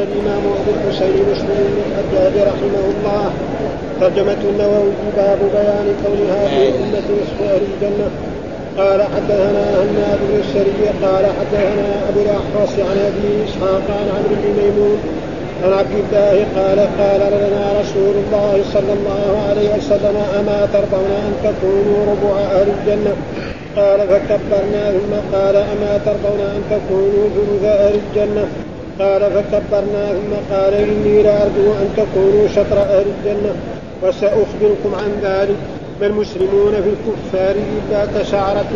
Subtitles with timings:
[0.00, 3.30] قال الإمام أبو الحسين مسلم بن الحجاج رحمه الله.
[4.00, 8.08] ترجمة النووي باب بيان كون هذه الأمة نصف أهل الجنة.
[8.78, 14.62] قال حدثنا هناد بن السري قال حدثنا أبو الأحوص عن أبي إسحاق عن عمرو بن
[14.62, 14.98] ميمون
[15.64, 21.32] عن عبد الله قال قال لنا رسول الله صلى الله عليه وسلم أما ترضون أن
[21.44, 23.12] تكونوا ربع أهل الجنة؟
[23.76, 28.46] قال فكبرنا ثم قال أما ترضون أن تكونوا ثلث أهل الجنة؟
[28.98, 33.54] قال فكبرنا ثم قال إني لأرجو أن تكونوا شطر أهل الجنة
[34.02, 35.56] وسأخبركم عن ذلك.
[36.00, 38.72] ما المسلمون في الكفار إلا كشعرة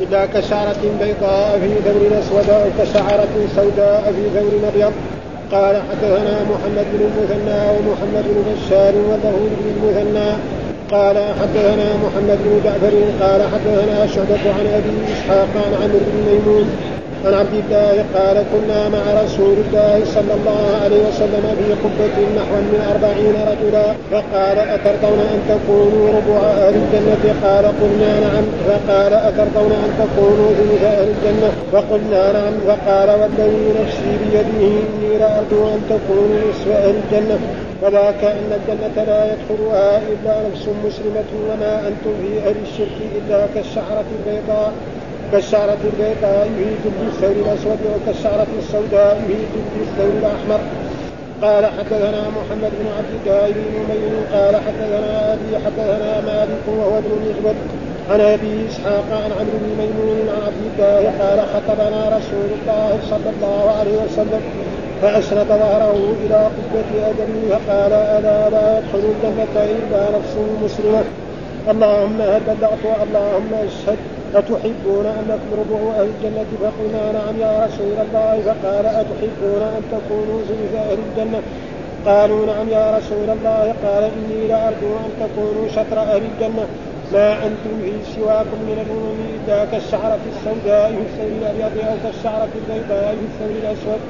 [0.00, 4.92] إلا كشعرة بيضاء في ثور أسود أو كشعرة سوداء في ثور أبيض.
[5.52, 10.30] قال حدثنا محمد بن المثنى ومحمد بن بشار وله بن المثنى.
[10.90, 16.93] قال حدثنا محمد بن جعفر قال حدثنا شعبة عن أبي إسحاق عن عمرو بن ميمون.
[17.26, 22.54] عن عبد الله قال كنا مع رسول الله صلى الله عليه وسلم في قبة نحو
[22.72, 23.86] من أربعين رجلا.
[24.12, 28.44] فقال أترضون أن تكونوا ربع أهل الجنة؟ قال قلنا نعم.
[28.68, 32.54] فقال أترضون أن تكونوا ثلث أهل الجنة؟ فقلنا نعم.
[32.68, 37.38] فقال والذي نفسي بيده إني لأرجو أن تكونوا نصف أهل الجنة.
[37.82, 44.08] وذاك أن الجنة لا يدخلها إلا نفس مسلمة وما أنتم في أهل الشرك إلا كالشعرة
[44.18, 44.72] البيضاء.
[45.34, 50.60] كالشعرة البيضاء في جلد الثور الأسود وكالشعرة السوداء في جلد الثور الأحمر.
[51.42, 57.12] قال حدثنا محمد بن عبد الله بن نمير قال حدثنا أبي حدثنا مالك وهو ابن
[57.22, 57.54] الإخوة
[58.10, 63.30] عن أبي إسحاق عن عمرو بن ميمون عن عبد الله قال خطبنا رسول الله صلى
[63.36, 64.40] الله عليه وسلم
[65.02, 71.04] فأسند ظهره إلى قبة أجل فقال ألا لا يدخل الجنة إلا نفس مسلمة.
[71.70, 73.98] اللهم هل بلغت اللهم اشهد
[74.34, 80.74] أتحبون أن نكبر أهل الجنة فقلنا نعم يا رسول الله فقال أتحبون أن تكونوا ثلث
[80.74, 81.40] أهل الجنة؟
[82.06, 83.74] قالوا نعم يا رسول الله.
[83.84, 86.66] قال إني لأرجو أن تكونوا شطر أهل الجنة.
[87.12, 93.16] ما أنتم في سواكم من الأمم إلا كالشعرة السوداء في الثور الأبيض أو كالشعرة البيضاء
[93.18, 94.00] في الثور الأسود.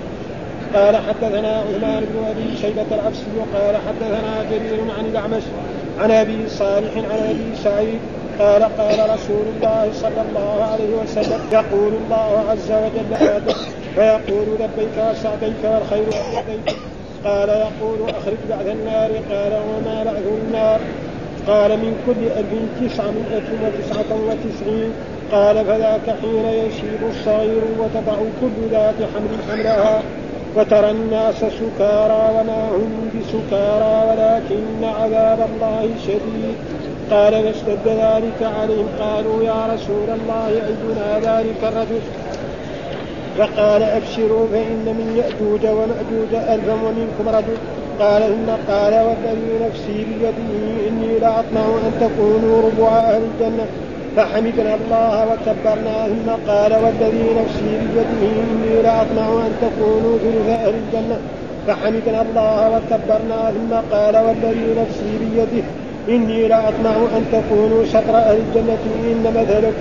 [0.75, 3.25] قال حدثنا عثمان بن أبي شيبة العبسي
[3.55, 5.43] قال حدثنا جرير عن الأعمش
[6.01, 8.01] عن أبي صالح عن أبي سعيد
[8.39, 13.55] قال قال رسول الله صلى الله عليه وسلم يقول الله عز وجل
[13.95, 16.77] فيقول لبيك وسعديك والخير بيديك
[17.25, 20.81] قال يقول أخرج بعد النار قال وما بعد النار
[21.47, 24.93] قال من كل ألف تسعمائة وتسعة وتسعين
[25.33, 30.03] قال فذاك حين يشيب الصغير وتضع كل ذات حمل حملها
[30.57, 36.57] وترى الناس سكارى وما هم بسكارى ولكن عذاب الله شديد.
[37.11, 42.01] قال فاشتد ذلك عليهم قالوا يا رسول الله أينا ذلك الرجل.
[43.39, 47.57] فقال أبشروا فإن من يأجوج ومأجوج ألفا ومنكم رجل.
[48.01, 50.51] قال ثم قال والذي نفسي بيده
[50.89, 53.67] إني لأطمع أن تكونوا ربع أهل الجنة.
[54.17, 56.07] فحمدنا الله وكبرنا.
[56.07, 61.19] ثم قال والذي نفسي بيده إني لأطمع أن تكونوا ثلث أهل الجنة.
[61.67, 63.53] فحمدنا الله وكبرنا.
[63.57, 65.65] ثم قال والذي نفسي بيده
[66.09, 68.79] إني لأطمع أن تكونوا شطر أهل الجنة.
[69.13, 69.73] إن مثلكم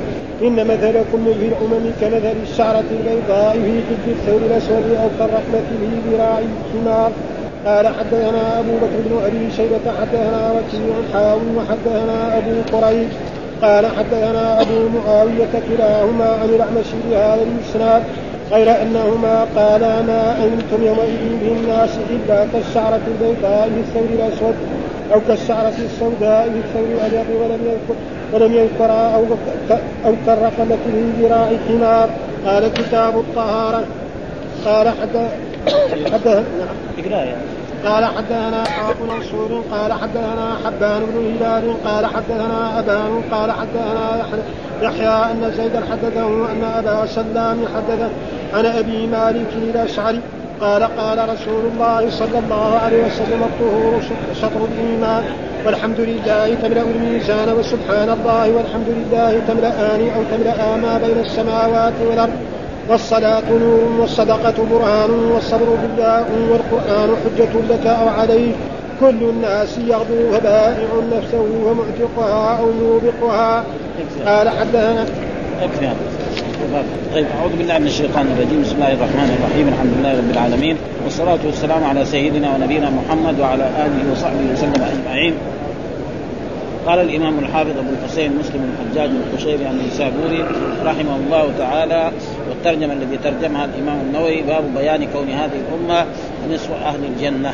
[0.41, 6.39] إن مثلكم في الأمم كمثل الشعرة البيضاء في جلد الثور الأسود أو كالرحمة في ذراع
[6.39, 7.11] الحمار
[7.65, 13.07] قال حدثنا أبو بكر بن أبي شيبة حدثنا وكيع حاوي وحدثنا أبو قريب.
[13.61, 18.03] قال حدثنا أبو معاوية كلاهما عن الأعمش بهذا الإسناد
[18.51, 24.55] غير أنهما قالا ما أنتم يومئذ بالناس إلا كالشعرة البيضاء في الثور الأسود
[25.13, 27.95] أو كالشعرة السوداء في الثور الأبيض ولم يذكر
[28.33, 29.25] ولم يذكر أو
[30.05, 32.09] أو كالرقمة في ذراع حمار
[32.45, 33.83] قال كتاب الطهارة.
[34.65, 35.29] قال حتى
[36.13, 36.43] حتى
[37.09, 37.27] نعم.
[37.85, 39.63] قال حدثنا حاق منصور.
[39.71, 41.75] قال حدثنا حبان بن هلال.
[41.85, 43.21] قال حدثنا أبان.
[43.31, 44.25] قال حدثنا
[44.81, 48.09] يحيى أن زيدا حدثه أن أبا سلام حدثه.
[48.53, 50.19] عن أبي مالك الأشعري
[50.61, 54.01] قال قال رسول الله صلى الله عليه وسلم الطهور
[54.41, 55.23] شطر الإيمان
[55.65, 62.33] والحمد لله تملأ الميزان وسبحان الله والحمد لله تملأان أو تملأ ما بين السماوات والأرض.
[62.89, 65.65] والصلاة نور والصدقة برهان والصبر
[65.97, 68.55] ضياء والقرآن حجة لك أو عليك
[68.99, 73.63] كل الناس يغدو فبائع نفسه ومعتقها أو موبقها
[74.25, 75.05] قال حدثنا
[77.13, 78.61] طيب أعوذ بالله من الشيطان الرجيم.
[78.61, 79.65] بسم الله الرحمن الرحيم.
[79.67, 80.75] الحمد لله رب العالمين.
[81.03, 85.33] والصلاة والسلام على سيدنا ونبينا محمد وعلى آله وصحبه وسلم أجمعين.
[86.87, 90.41] قال الإمام الحافظ أبو الحسين مسلم الحجاج القشيري النيسابوري
[90.85, 92.11] رحمه الله تعالى
[92.49, 96.05] والترجمة الذي ترجمها الإمام النووي باب بيان كون هذه الأمة
[96.53, 97.53] نصف أهل الجنة.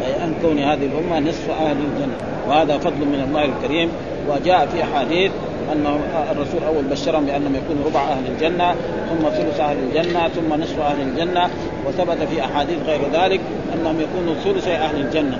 [0.00, 2.16] بيان كون هذه الأمة نصف أهل الجنة.
[2.48, 3.88] وهذا فضل من الله الكريم.
[4.28, 5.30] وجاء في أحاديث
[5.72, 6.00] ان
[6.30, 8.74] الرسول أول بشرهم بأنهم يكونوا ربع أهل الجنة
[9.08, 11.50] ثم ثلث أهل الجنة ثم نصف أهل الجنة
[11.86, 13.40] وثبت في أحاديث غير ذلك
[13.74, 15.38] أنهم يكونوا ثلث أهل الجنة.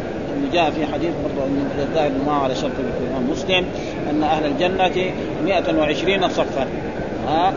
[0.53, 3.65] جاء في حديث برضه من الظاهر ما على شرط الامام مسلم
[4.11, 5.13] أن أهل الجنة
[5.45, 6.67] 120 صفا.
[7.29, 7.53] ها؟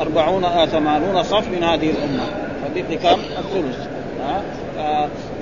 [0.00, 2.24] 40 آه 80 صف من هذه الأمة.
[2.62, 3.88] فبقي كم؟ الثلث.
[4.20, 4.42] ها؟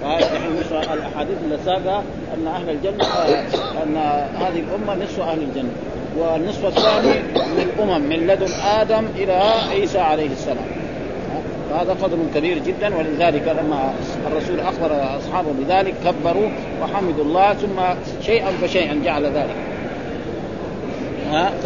[0.03, 1.59] فهذه الأحاديث اللي
[2.35, 3.05] أن أهل الجنة
[3.83, 3.97] أن
[4.41, 5.71] هذه الأمة نصف أهل الجنة.
[6.19, 10.67] والنصف الثاني من الامم من لدن آدم إلى عيسى عليه السلام.
[11.71, 13.95] فهذا فضل كبير جدا ولذلك لما
[14.27, 16.49] الرسول أخبر أصحابه بذلك كبروا
[16.83, 17.81] وحمدوا الله ثم
[18.23, 19.57] شيئا فشيئا جعل ذلك.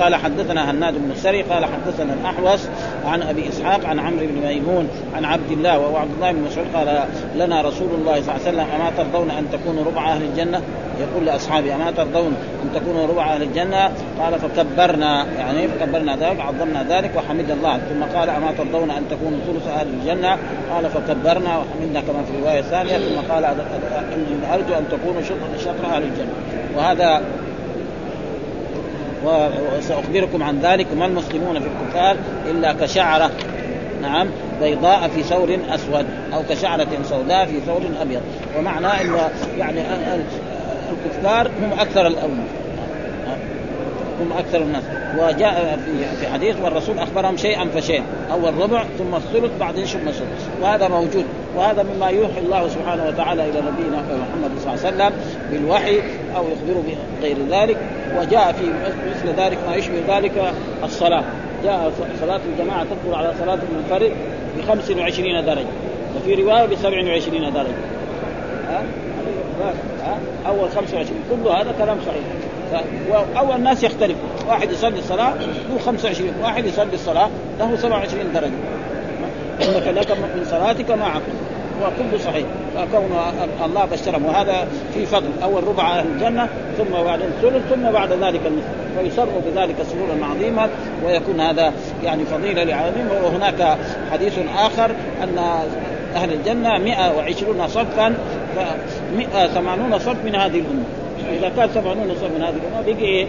[0.00, 2.68] قال حدثنا هناد بن السري قال حدثنا الأحوص
[3.06, 6.66] عن أبي إسحاق عن عمرو بن ميمون عن عبد الله وهو عبد الله بن مسعود
[6.74, 7.04] قال
[7.36, 10.60] لنا رسول الله صلى الله عليه وسلم أما ترضون أن تكونوا ربع أهل الجنة؟
[11.00, 16.86] يقول لاصحابه أما ترضون أن تكونوا ربع أهل الجنة؟ قال فكبرنا يعني فكبرنا ذلك عظمنا
[16.88, 17.76] ذلك وحمد الله.
[17.76, 20.38] ثم قال أما ترضون أن تكونوا ثلث أهل الجنة؟
[20.70, 23.44] قال فكبرنا وحمدنا كما في الروايه الثانية ثم قال
[24.52, 25.22] أرجو أن تكونوا
[25.58, 26.32] شطر أهل الجنة.
[26.76, 27.22] وهذا
[29.24, 32.16] وسأخبركم عن ذلك ما المسلمون في الكفار
[32.50, 33.30] إلا كشعرة
[34.02, 34.28] نعم
[34.60, 38.20] بيضاء في ثور أسود أو كشعرة سوداء في ثور أبيض.
[38.58, 39.14] ومعناه أن
[39.58, 39.80] يعني
[40.92, 42.44] الكفار هم أكثر الأمة.
[44.22, 44.82] هم أكثر الناس.
[45.18, 45.78] وجاء
[46.20, 48.02] في حديث والرسول أخبرهم شيئا فشيئا
[48.32, 50.48] أول ربع ثم الثلث بعدين ثم الثلث.
[50.62, 51.24] وهذا موجود.
[51.56, 55.12] وهذا مما يوحي الله سبحانه وتعالى إلى نبينا محمد صلى الله عليه وسلم
[55.50, 56.00] بالوحي
[56.36, 56.84] أو يخبره
[57.20, 57.76] بغير ذلك.
[58.18, 58.64] وجاء في
[59.10, 60.52] مثل ذلك ما يشبه ذلك
[60.84, 61.24] الصلاة.
[61.64, 64.12] جاء صلاة الجماعة تدخل على صلاة المنفرد
[64.58, 65.66] ب 25 درجة.
[66.16, 67.74] وفي رواية ب 27 درجة؟
[68.68, 68.82] ها؟
[70.46, 72.22] أول 25 كل هذا كلام صحيح.
[73.10, 74.28] واول الناس يختلفوا.
[74.48, 75.34] واحد يصلي الصلاة
[75.70, 78.52] له 25 واحد يصلي الصلاة له 27 درجة.
[79.62, 81.32] إنك لك من صلاتك ما عقل.
[81.82, 82.46] وكله صحيح.
[82.76, 83.10] فكون
[83.64, 84.24] الله بشرهم.
[84.24, 85.28] وهذا في فضل.
[85.42, 86.48] أول ربع أهل الجنة
[86.78, 90.68] ثم بعد الثلث ثم بعد ذلك النصف فيسروا بذلك سرورا عظيما
[91.06, 91.72] ويكون هذا
[92.04, 93.78] يعني فضيلة لعالمين وهناك
[94.12, 94.90] حديث آخر
[95.22, 95.38] أن
[96.14, 98.14] أهل الجنة 120 صفا
[99.16, 100.84] 180 صف من هذه الأمة.
[101.32, 103.26] إذا كان 80 صف من هذه الأمة بقي إيه؟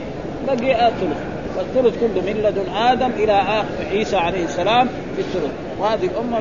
[0.48, 1.18] بقي الثلث.
[1.58, 5.52] والثلث كله من لدن آدم إلى عيسى عليه السلام في الثلث.
[5.80, 6.40] وهذه الأمة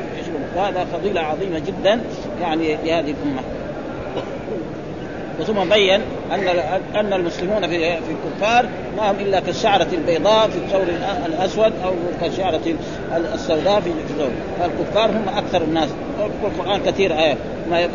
[0.56, 2.00] وهذا فضيلة عظيمة جدا
[2.40, 3.42] يعني لهذه الأمة.
[5.40, 6.00] وثم بين
[6.32, 6.49] أن
[6.94, 10.87] أن المسلمون في في الكفار ما هم إلا كالشعرة البيضاء في الثور
[11.26, 12.61] الأسود أو كالشعرة
[13.34, 14.31] السوداء في الثور.
[14.61, 15.88] فالكفار هم أكثر الناس.
[16.44, 17.37] القرآن كثير ايات
[17.70, 17.93] ما يقول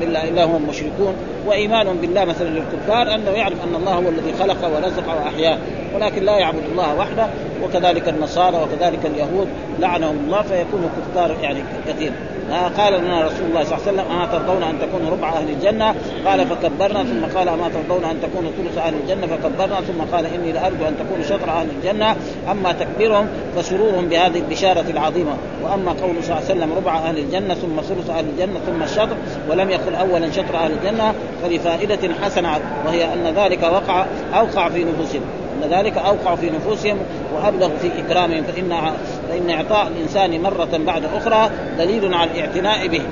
[0.00, 1.14] بالله إلا هم مشركون.
[1.46, 5.58] وإيمان بالله مثلا للكفار أنه يعرف أن الله هو الذي خلق ورزق وأحيا.
[5.94, 7.26] ولكن لا يعبد الله وحده.
[7.62, 9.48] وكذلك النصارى وكذلك اليهود
[9.80, 12.12] لعنهم الله فيكونوا كفار يعني كثير.
[12.52, 15.94] قال لنا رسول الله صلى الله عليه وسلم أما ترضون أن تكونوا ربع أهل الجنة؟
[16.26, 20.52] قال فكبرنا ثم قال أما ترضون أن تكونوا ثلث أهل الجنة؟ فكبرنا ثم قال إني
[20.52, 22.16] لأرجو أن تكونوا شطر أهل الجنة.
[22.50, 25.32] أما تكبيرهم فسرورهم بهذه البشارة العظيمة.
[25.62, 29.16] وأما قول صلى الله عليه وسلم ربع أهل الجنة ثم ثلث أهل الجنة ثم الشطر
[29.50, 31.14] ولم يقل اولا شطر أهل الجنة.
[31.42, 35.43] فلفائده حسنة وهي أن ذلك وقع أوقع في نفوسهم.
[35.70, 36.96] ذلك أوقع في نفوسهم
[37.34, 38.92] وأبلغ في إكرامهم فإن
[39.28, 43.02] فإن إعطاء الإنسان مرة بعد أخرى دليل على الاعتناء به.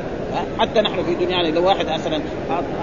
[0.58, 2.20] حتى نحن في دنيانا لو واحد مثلا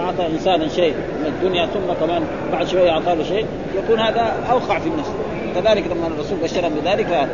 [0.00, 2.22] أعطى انسانا شيء من الدنيا ثم كمان
[2.52, 3.46] بعد شوية أعطاه له شيء
[3.76, 5.10] يكون هذا أوقع في النفس.
[5.54, 7.28] كذلك لما الرسول بشرهم بذلك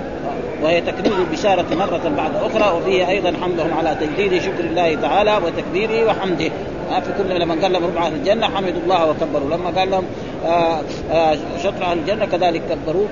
[0.63, 6.07] وهي تكرير البشارة مرة بعد أخرى وفيه أيضا حمدهم على تجديد شكر الله تعالى وتكبيره
[6.07, 6.51] وحمده.
[7.01, 9.57] في كل لما قال لهم ربع أهل الجنة حمدوا الله وكبروا.
[9.57, 10.05] لما قال لهم
[10.45, 13.07] آه، آه، شطر أهل الجنة كذلك كبروا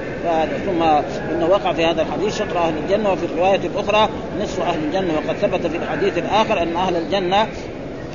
[0.67, 0.83] ثم
[1.33, 4.09] إنه وقع في هذا الحديث شطر أهل الجنة وفي الروايه الاخرى
[4.43, 5.15] نصف أهل الجنة.
[5.15, 7.47] وقد ثبت في الحديث الآخر أن أهل الجنة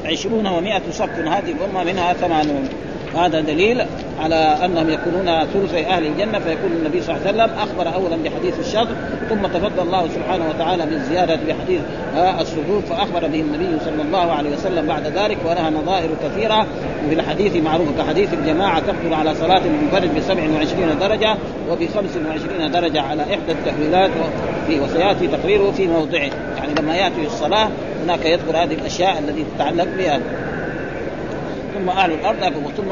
[0.06, 2.70] عشرون ومائة صف هذه الأمة منها ثمانون.
[3.16, 3.82] هذا دليل
[4.20, 8.60] على أنهم يكونون ثلث أهل الجنة فيكون النبي صلى الله عليه وسلم أخبر اولا بحديث
[8.60, 8.96] الشطر
[9.30, 11.82] ثم تفضل الله سبحانه وتعالى بالزياده بحديث
[12.42, 16.68] السجود فأخبر به النبي صلى الله عليه وسلم بعد ذلك ولها نظائر كثيرة
[17.10, 21.36] في الحديث معروفه كحديث الجماعة تقبل على صلاة المنفرد ب 27 درجة
[21.70, 24.12] وب 25 درجة على إحدى التحويلات
[24.70, 26.30] وسياتي تقريره في موضعه.
[26.58, 27.70] يعني لما يأتي الصلاة
[28.04, 30.20] هناك يذكر هذه الأشياء التي تتعلق بها.
[31.80, 32.92] ثم أهل الأرض ثم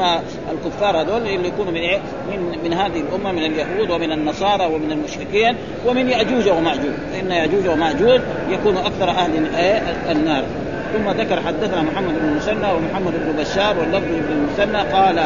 [0.52, 1.98] الكفار هذول اللي يكونوا من إيه؟
[2.30, 6.92] من من هذه الأمة من اليهود ومن النصارى ومن المشركين ومن يأجوج ومأجوج.
[7.12, 10.44] فان يأجوج ومأجوج يكونوا أكثر أهل إيه؟ النار.
[10.92, 15.20] ثم ذكر حدثنا محمد بن المثنى ومحمد بن بشار واللفظ بن المثنى قال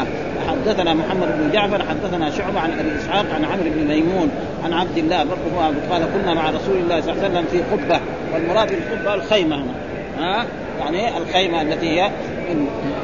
[0.48, 4.30] حدثنا محمد بن جعفر حدثنا شعبة عن أبي إسحاق عن عمرو بن ميمون
[4.64, 8.00] عن عبد الله برضه قال كنا مع رسول الله صلى الله عليه وسلم في قبه
[8.34, 9.74] والمراد بالقبه الخيمة هنا.
[10.18, 10.46] ها؟
[10.80, 12.10] يعني الخيمة التي هي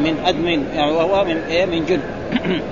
[0.00, 2.00] من آدم يعني وهو من إيه؟ من جلد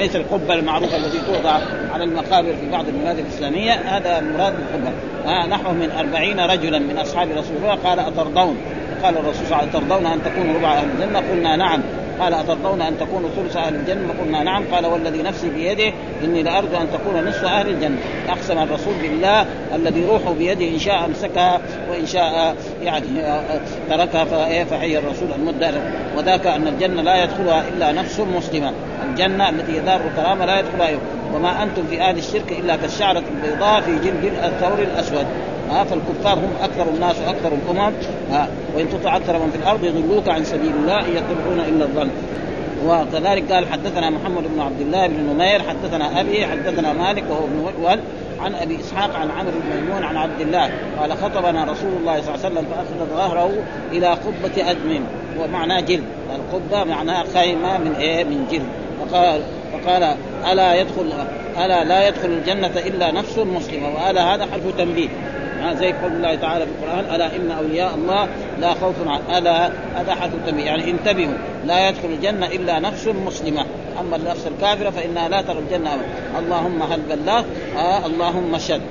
[0.00, 1.58] مثل القبة المعروفة التي توضع
[1.92, 4.92] على المقابر في بعض البلاد الإسلامية هذا المراد بالقبة.
[5.26, 8.56] آه نحو من أربعين رجلا من أصحاب رسول الله قال أترضون؟
[9.02, 11.82] قال الرسول صلى الله عليه وسلم ترضون أن تكونوا ربع أهل الجنة؟ قلنا نعم.
[12.20, 14.64] قال أترضون أن تكونوا ثلث أهل الجنة؟ قلنا نعم.
[14.72, 15.92] قال والذي نفسي بيده
[16.24, 17.98] إني لأرجو أن تكون نصف أهل الجنة.
[18.28, 23.06] أقسم الرسول بالله الذي روحه بيده إن شاء أمسكها وإن شاء يعني
[23.90, 24.24] تركها
[24.64, 25.72] فحي الرسول المدة
[26.16, 28.72] وذاك أن الجنة لا يدخلها إلا نفس مسلمة.
[29.10, 31.00] الجنة التي دار الكرامة لا يدخلها يوم
[31.34, 35.26] وما أنتم في أهل الشرك إلا كالشعرة البيضاء في جلد الثور الأسود.
[35.72, 37.92] ها فالكفار هم أكثر الناس وأكثر الأمم
[38.30, 42.10] ها وإن تطع أكثر من في الأرض يضلوك عن سبيل الله إن يتبعون إلا الظن.
[42.86, 47.84] وكذلك قال حدثنا محمد بن عبد الله بن نمير حدثنا أبي حدثنا مالك وهو ابن
[47.84, 47.98] ول
[48.40, 50.70] عن أبي إسحاق عن عمرو بن ميمون عن عبد الله.
[51.00, 53.50] قال خطبنا رسول الله صلى الله عليه وسلم فأخذ ظهره
[53.92, 55.00] إلى قبة أدم
[55.40, 56.04] ومعناه جلد.
[56.34, 58.68] القبه معناها خيمة من إيه؟ من جلد.
[59.00, 60.16] فقال فقال
[60.52, 61.12] ألا يدخل
[61.64, 65.08] ألا لا يدخل الجنة إلا نفس مسلمة والا هذا حرف تنبيه.
[65.74, 68.28] زي قول الله تعالى في القرآن ألا إن أولياء الله
[68.60, 68.94] لا خوف
[69.36, 69.66] ألا
[69.96, 70.64] هذا حرف التنبيه.
[70.64, 71.34] يعني انتبهوا
[71.66, 73.64] لا يدخل الجنة إلا نفس مسلمة.
[74.00, 76.04] أما النفس الكافرة فإنها لا ترى الجنة أبدا.
[76.38, 77.44] اللهم هل بلغت
[77.76, 78.82] آه اللهم شد.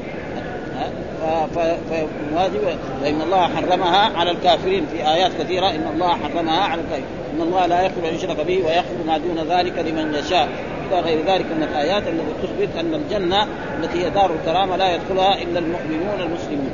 [3.02, 4.86] فإن الله حرمها على الكافرين.
[4.92, 7.06] في آيات كثيرة إن الله حرمها على الكافرين.
[7.36, 10.50] إن الله لا يغفر أن يشرك به ويغفر ما دون ذلك لمن يشاء.
[10.92, 13.48] إلى غير ذلك من الآيات التي تثبت أن الجنة
[13.80, 16.72] التي هي دار الكرامة لا يدخلها إلا المؤمنون المسلمون.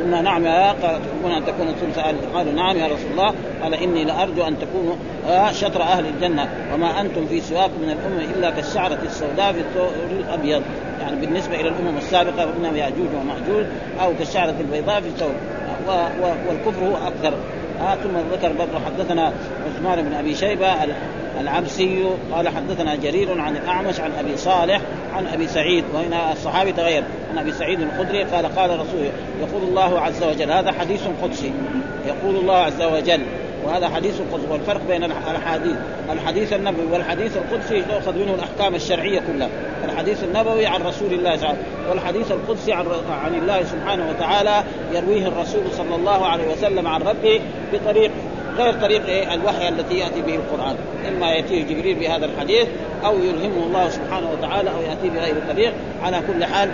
[0.00, 3.34] قلنا نعم يا قال تحبون أن تكونوا ثلث أهل قالوا نعم يا رسول الله.
[3.62, 4.96] قال إني لأرجو أن تكونوا
[5.52, 6.48] شطر أهل الجنة.
[6.74, 10.62] وما أنتم في سواكم من الأمم إلا كالشعرة السوداء في الثور الأبيض.
[11.00, 13.66] يعني بالنسبة إلى الأمم السابقة قلنا يأجوج ومأجوج
[14.00, 15.32] أو كالشعرة البيضاء في الثور
[16.48, 17.34] والكفر هو أكثر.
[17.80, 19.32] آه ثم ذكر برضه حدثنا
[19.66, 20.74] عثمان بن أبي شيبة
[21.40, 24.80] العبسي قال حدثنا جرير عن الأعمش عن أبي صالح
[25.14, 27.02] عن أبي سعيد وهنا الصحابي تغير.
[27.32, 29.00] عن أبي سعيد الخدري قال قال رسول
[29.40, 31.52] يقول الله عز وجل هذا حديث قدسي.
[32.06, 33.20] يقول الله عز وجل
[33.64, 35.76] وهذا حديث القدس والفرق بين الاحاديث
[36.12, 39.48] الحديث النبوي والحديث القدسي يؤخذ منه الأحكام الشرعية كلها.
[39.84, 41.56] الحديث النبوي عن رسول الله وسلم
[41.90, 42.86] والحديث القدسي عن
[43.24, 47.40] عن الله سبحانه وتعالى يرويه الرسول صلى الله عليه وسلم عن ربه
[47.72, 48.10] بطريق
[48.58, 50.76] غير طريق إيه؟ الوحي التي يأتي به القرآن.
[51.08, 52.68] إما يأتيه جبريل بهذا الحديث
[53.04, 55.72] أو يلهمه الله سبحانه وتعالى أو ياتي بغير طريق
[56.02, 56.70] على كل حال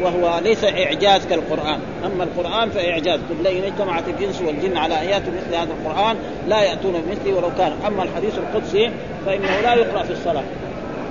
[0.00, 1.80] وهو ليس إعجاز كالقرآن.
[2.04, 3.20] أما القرآن فإعجاز.
[3.20, 6.16] قل لئن اجتمعت الجنس والجن على آيات مثل هذا القرآن
[6.48, 7.72] لا يأتون بمثله ولو كان.
[7.86, 8.90] أما الحديث القدسي
[9.26, 10.44] فإنه لا يقرأ في الصلاة.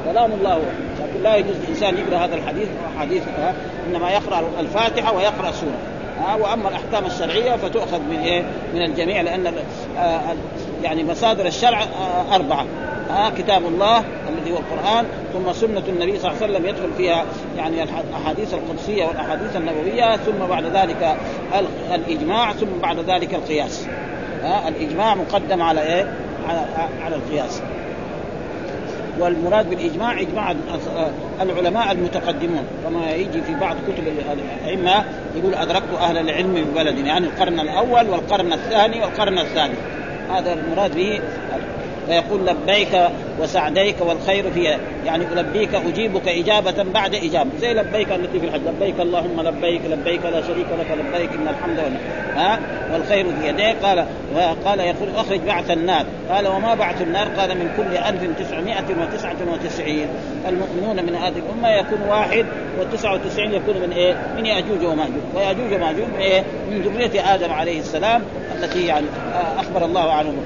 [0.06, 0.62] كلام الله.
[1.02, 2.68] لكن لا يجوز الإنسان يقرأ هذا الحديث
[3.00, 3.24] حديث
[3.90, 5.95] إنما يقرأ الفاتحة ويقرأ سورة.
[6.20, 8.44] ها وأما الأحكام الشرعية فتؤخذ من إيه؟
[8.74, 9.54] من الجميع لأن
[9.98, 10.22] آه
[10.84, 12.66] يعني مصادر الشرع آه أربعة
[13.10, 17.26] ها كتاب الله الذي هو القرآن ثم سنة النبي صلى الله عليه وسلم يدخل فيها
[17.58, 21.18] يعني الاحاديث القدسية والأحاديث النبوية ثم بعد ذلك
[21.94, 23.88] الإجماع ثم بعد ذلك القياس
[24.44, 26.12] ها الإجماع مقدم على إيه؟
[26.50, 26.66] على
[27.04, 27.62] على القياس
[29.20, 30.56] والمراد بالإجماع إجماع
[31.42, 32.64] العلماء المتقدمون.
[32.84, 34.04] كما يجي في بعض كتب
[34.64, 35.06] الأئمة
[35.36, 39.80] يقول أدركت أهل العلم ببلد يعني القرن الأول والقرن الثاني والقرن الثالث
[40.32, 41.22] هذا المراد به
[42.08, 43.00] فيقول لبيك
[43.40, 47.50] وسعديك والخير في يعني البيك أجيبك إجابة بعد إجابة.
[47.60, 48.62] زي لبيك التي في الحج.
[48.68, 52.00] لبيك اللهم لبيك لبيك لا شريك لك لبيك إن الحمد لله
[52.36, 52.60] ها؟
[52.94, 53.76] والخير في يديك.
[53.84, 54.06] قال
[54.66, 56.06] قال يقول أخرج بعث النار.
[56.30, 60.08] قال وما بعث النار؟ قال من كل 1999
[60.48, 62.46] المؤمنون من هذه الأمة يكون واحد
[62.80, 65.22] و99 يكون من إيه؟ من يأجوج ومأجوج.
[65.36, 68.22] ويأجوج ومأجوج إيه؟ من ذرية آدم عليه السلام
[68.56, 69.06] التي يعني
[69.58, 70.38] أخبر الله عنهم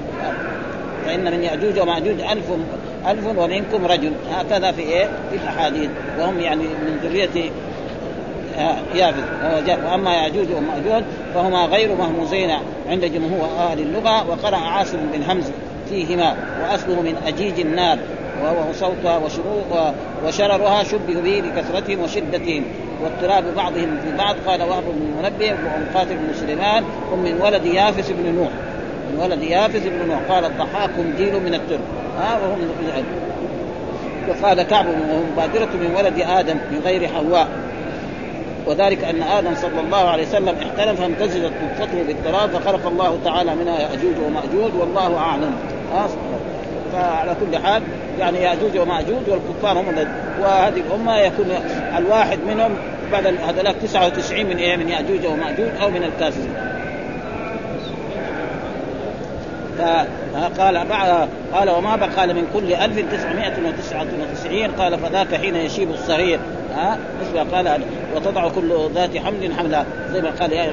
[1.10, 2.44] فإن من يأجوج ومأجوج ألف
[3.08, 4.12] ألف ومنكم رجل.
[4.32, 5.90] هكذا في إيه؟ في الأحاديث.
[6.18, 7.50] وهم يعني من ذرية
[8.94, 9.24] يافث.
[9.84, 11.02] وأما يأجوج ومأجوج
[11.34, 12.50] فهما غير مهموزين
[12.88, 14.30] عند جمهور أهل اللغة.
[14.30, 15.50] وقرأ عاصم بن همز
[15.88, 17.98] فيهما وأصله من أجيج النار.
[18.42, 19.20] وهو صوتها
[20.24, 22.64] وشررها شبه به لكثرتهم وشدتهم.
[23.02, 24.36] واضطراب بعضهم في بعض.
[24.46, 25.22] قال وهب بن
[25.66, 28.50] وعن قاتل بن سليمان هم من ولد يافس بن نوح.
[29.12, 30.18] من ولد يافز بن نوح.
[30.28, 31.80] قال الضحاك جيل من الترك.
[32.18, 33.04] ها وهم من
[34.28, 37.48] وقال كعب وهم بادرة من ولد آدم من غير حواء.
[38.66, 43.80] وذلك أن آدم صلى الله عليه وسلم احتلم فامتزجت نطفته بالتراب فخلق الله تعالى منها
[43.80, 45.52] يأجوج ومأجوج والله أعلم.
[46.92, 47.82] فعلى كل حال
[48.18, 49.94] يعني يأجوج ومأجوج والكفار هم
[50.42, 51.46] وهذه الامه يكون
[51.96, 52.70] الواحد منهم
[53.12, 56.54] بعد هذولاك 99 من إيه من يأجوج ومأجوج أو من الكافرين
[60.34, 66.40] فقال بعد قال وما بقى قال من كل 1999 قال فذاك حين يشيب الصغير
[66.76, 67.80] ها مثل قال
[68.16, 70.70] وتضع كل ذات حمل حملها زي ما قال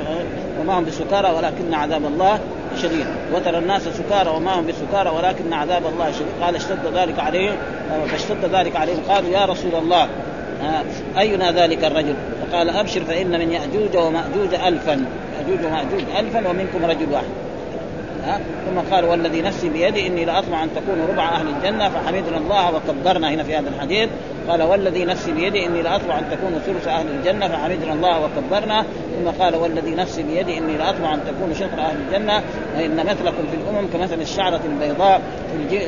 [0.61, 2.39] وما هم بسكارى ولكن عذاب الله
[2.81, 3.05] شديد.
[3.33, 6.43] وترى الناس سكارى وما هم بسكارى ولكن عذاب الله شديد.
[6.43, 7.55] قال اشتد ذلك عليهم
[8.07, 10.07] فاشتد ذلك عليهم قالوا يا رسول الله
[11.17, 15.05] أينا ذلك الرجل؟ فقال أبشر فإن من يأجوج ومأجوج ألفا
[15.37, 17.46] يأجوج ومأجوج ألفا ومنكم رجل واحد.
[18.27, 22.75] ها ثم قال والذي نفسي بيدي إني لاطمع أن تكونوا ربع أهل الجنة فحمدنا الله
[22.75, 24.09] وكبرنا هنا في هذا الحديث.
[24.49, 28.85] قال والذي نفسي بيدي إني لاطمع أن تكونوا ثلث أهل الجنة فحمدنا الله وكبرنا
[29.17, 32.43] ثم قال والذي نفسي بيدي إني لاطمع أن تكونوا شطر أهل الجنة
[32.77, 35.21] وان مثلكم في الأمم كمثل الشعرة البيضاء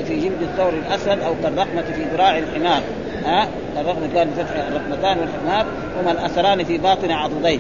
[0.07, 2.81] في جلد الثور الاسد أو كالرحمه في ذراع الحمار.
[3.25, 3.47] ها؟
[3.79, 5.65] الرقم كان بفتح الرقمتان والحمار
[6.01, 7.59] هما الأثران في باطن عضديه.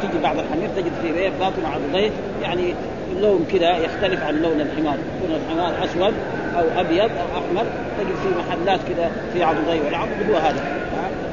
[0.00, 2.10] تيجي بعض الحمير تجد في باطن عضديه
[2.42, 2.74] يعني
[3.16, 4.96] اللون كذا يختلف عن لون الحمار.
[5.16, 6.14] يكون الحمار أسود
[6.58, 7.66] أو أبيض أو أحمر.
[7.98, 10.64] تجد في محلات كذا في عضدي والعضد هو هذا.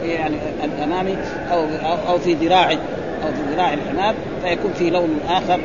[0.04, 1.18] يعني الأمامي
[1.52, 1.66] أو
[2.10, 4.16] أو في ذراع أو في ذراع الحمار.
[4.44, 5.60] فيكون في لون آخر.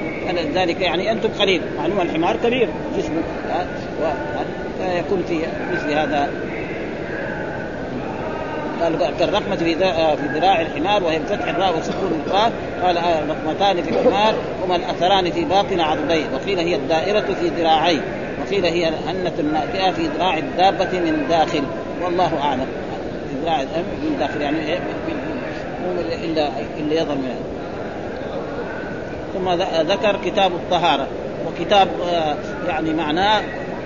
[0.55, 1.63] ذلك يعني أنتم قليل.
[1.79, 2.69] معلوم الحمار كبير.
[2.99, 3.23] جسمه.
[4.79, 5.39] فيكون في
[5.73, 6.31] مثل هذا.
[8.83, 9.75] قال كالرقمة في
[10.35, 12.53] ذراع الحمار وهي بفتح الراء وسكون القاف.
[12.83, 14.35] قال الرقمتان في الحمار.
[14.65, 18.01] هما الأثران في باطن عضديه وقيل هي الدائرة في ذراعي
[18.41, 21.63] وقيل هي الهنة الناتئة في ذراع الدابة من داخل.
[22.03, 22.67] والله أعلم.
[23.31, 23.63] في ذراع
[24.03, 24.79] من داخل يعني إيه؟
[26.25, 26.49] إلا
[26.81, 27.37] إلا يظهر منها
[29.35, 29.51] ثم
[29.93, 31.07] ذكر كتاب الطهارة.
[31.47, 31.89] وكتاب
[32.69, 33.43] يعني معناه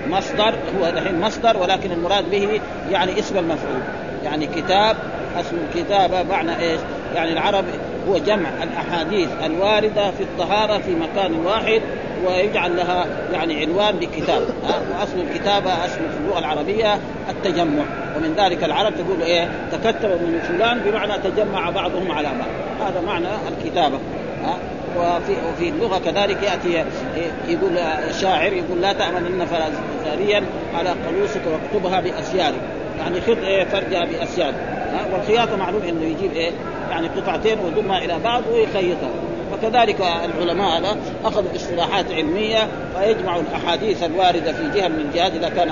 [0.09, 2.61] مصدر هو الحين مصدر ولكن المراد به
[2.91, 3.81] يعني اسم المفعول.
[4.23, 4.97] يعني كتاب
[5.39, 6.79] اسم الكتابة معنى إيش؟
[7.15, 7.65] يعني العرب
[8.09, 11.81] هو جمع الأحاديث الواردة في الطهارة في مكان واحد
[12.25, 14.41] ويجعل لها يعني عنوان بكتاب.
[14.63, 17.83] وأصل الكتابه اسم في اللغة العربية التجمع.
[18.17, 22.89] ومن ذلك العرب تقول إيه؟ تكتب من فلان بمعنى تجمع بعضهم على بعض.
[22.89, 23.99] هذا معنى الكتابة.
[24.97, 26.85] وفي وفي اللغة كذلك يأتي
[27.47, 27.77] يقول
[28.21, 29.45] شاعر يقول لا تأمنن
[30.05, 30.43] فاريا
[30.75, 32.61] على قلوسك واكتبها بأسيارك.
[32.99, 34.53] يعني خط إيه فرجها باسياد
[35.13, 36.51] والخياطة معلوم إنه يجيب إيه؟
[36.91, 39.09] يعني قطعتين ويضمها إلى بعض ويخيطها.
[39.53, 45.69] وكذلك العلماء هذا أخذوا اصطلاحات علمية فيجمعوا الأحاديث الواردة في جهة من الجهات إذا كان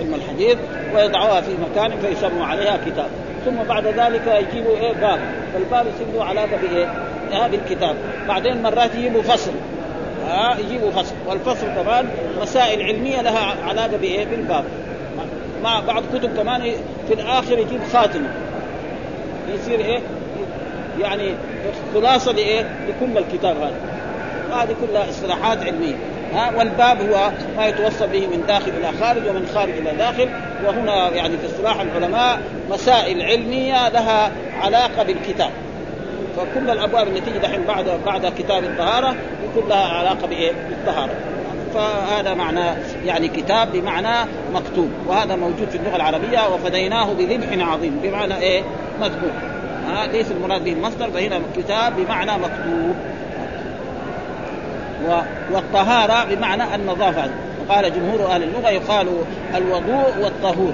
[0.00, 0.58] علم الحديث
[0.94, 3.08] ويضعوها في مكان فيسموا عليها كتاب.
[3.44, 5.20] ثم بعد ذلك يجيبوا إيه؟ باب.
[5.52, 6.86] فالباب يصير له علاقة بإيه؟
[7.32, 7.96] هذا الكتاب.
[8.28, 9.52] بعدين مرات يجيبوا فصل.
[10.26, 11.14] ها يجيبوا فصل.
[11.26, 12.08] والفصل كمان
[12.42, 14.64] مسائل علمية لها علاقة بإيه؟ بالباب.
[15.62, 16.62] مع بعض كتب كمان
[17.08, 18.28] في الآخر يجيب خاتمة.
[19.54, 20.00] يصير إيه؟
[21.00, 21.34] يعني
[21.94, 23.80] خلاصة لإيه؟ لكل الكتاب هذا.
[24.52, 25.94] هذه كلها اصطلاحات علمية.
[26.34, 30.28] ها والباب هو ما يتوصل به من داخل إلى خارج ومن خارج إلى داخل.
[30.66, 34.30] وهنا يعني في اصطلاح العلماء مسائل علمية لها
[34.62, 35.50] علاقة بالكتاب.
[36.36, 41.12] فكل الأبواب اللي تيجي دحين بعد بعد كتاب الطهارة يكون لها علاقة بإيه؟ بالطهارة.
[41.74, 42.64] فهذا معنى
[43.06, 44.90] يعني كتاب بمعنى مكتوب.
[45.06, 48.00] وهذا موجود في اللغة العربية وفديناه بذبح عظيم.
[48.02, 48.62] بمعنى إيه؟
[49.00, 49.32] مذبوح.
[49.90, 52.96] ها ليس المراد به المصدر فهنا كتاب بمعنى مكتوب.
[55.52, 57.30] والطهارة بمعنى النظافة.
[57.60, 59.08] وقال جمهور أهل اللغة يقال
[59.54, 60.72] الوضوء والطهور.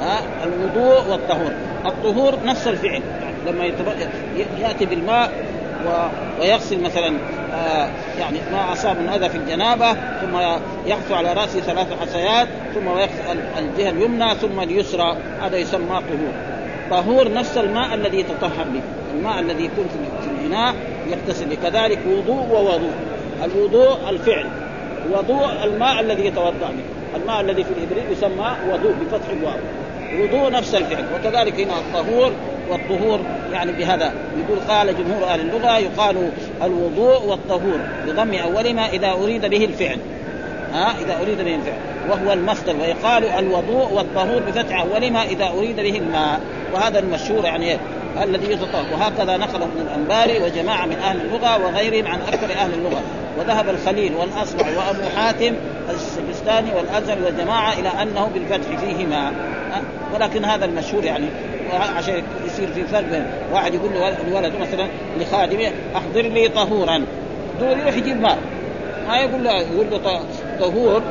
[0.00, 1.52] ها الوضوء والطهور.
[1.86, 3.02] الطهور نفس الفعل.
[3.46, 3.64] لما
[4.58, 5.30] يأتي بالماء
[6.40, 7.12] ويغسل مثلا
[7.54, 7.88] آه
[8.20, 10.36] يعني ما أصاب من أذى في الجنابة ثم
[10.86, 15.16] يحث على رأسه ثلاث حصيات ثم يغسل الجهة اليمنى ثم اليسرى.
[15.42, 16.57] هذا يسمى طهور.
[16.90, 18.80] طهور نفس الماء الذي يتطهر به.
[19.14, 19.86] الماء الذي يكون
[20.22, 20.74] في الاناء
[21.10, 22.92] يغتسل كذلك وضوء ووضوء.
[23.44, 24.46] الوضوء الفعل.
[25.12, 27.16] وضوء الماء الذي يتوضأ به.
[27.20, 29.58] الماء الذي في الإبريق يسمى وضوء بفتح الواو.
[30.22, 31.04] وضوء نفس الفعل.
[31.14, 32.32] وكذلك هنا الطهور
[32.70, 33.20] والطهور
[33.52, 34.12] يعني بهذا.
[34.44, 36.30] يقول قال جمهور أهل اللغة يقال
[36.62, 37.78] الوضوء والطهور.
[38.06, 39.98] بضم اولهما إذا أريد به الفعل.
[40.72, 41.78] ها؟ إذا أريد به الفعل.
[42.10, 46.40] وهو المصدر ويقال الوضوء والطهور بفتح اولهما إذا أريد به الماء؟
[46.74, 47.76] وهذا المشهور يعني
[48.22, 48.84] الذي يتطهر.
[48.92, 53.02] وهكذا نقل ابن الأنباري وجماعة من أهل اللغة وغيرهم عن أكثر أهل اللغة.
[53.38, 55.54] وذهب الخليل والاصبع وأبو حاتم
[55.90, 59.32] السجستاني والأزهر والجماعه إلى أنه بالفتح فيهما.
[60.14, 61.26] ولكن هذا المشهور يعني
[61.96, 63.90] عشان يصير في فرق بين واحد يقول
[64.30, 64.88] لولده مثلا
[65.20, 67.04] لخادمه أحضر لي طهورا.
[67.60, 68.38] دول يروح يجيب ماء.
[69.08, 70.20] ما يقول له يقول له
[70.60, 71.02] طهور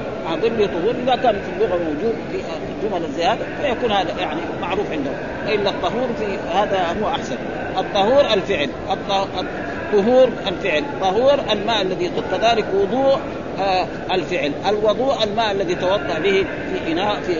[0.43, 2.37] لي طهور إذا كان في اللغة موجود في
[2.83, 5.11] جمل الزيادة فيكون هذا يعني معروف عنده.
[5.47, 7.35] إلا الطهور في هذا هو أحسن.
[7.77, 8.69] الطهور الفعل.
[8.91, 10.83] الطهور الفعل.
[11.01, 13.19] طهور الماء الذي كذلك وضوء
[13.59, 14.51] آه الفعل.
[14.69, 17.33] الوضوء الماء الذي توضأ به في إناء في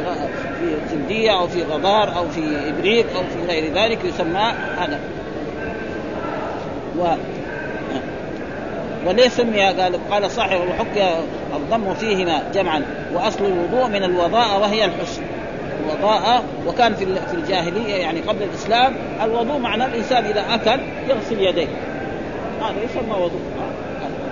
[0.59, 4.99] في زبديه أو في غبار أو في إبريق أو في غير ذلك يسمى هذا.
[6.99, 7.05] و
[9.05, 11.15] وليه سمي قال قال صاحب وحكي
[11.55, 12.81] الضم فيهما جمعا.
[13.13, 15.21] وأصل الوضوء من الوضاء وهي الحسن.
[15.85, 21.67] الوضاء وكان في في الجاهلية يعني قبل الإسلام الوضوء معناه الإنسان إذا أكل يغسل يديه.
[22.61, 23.41] هذا يسمى وضوء.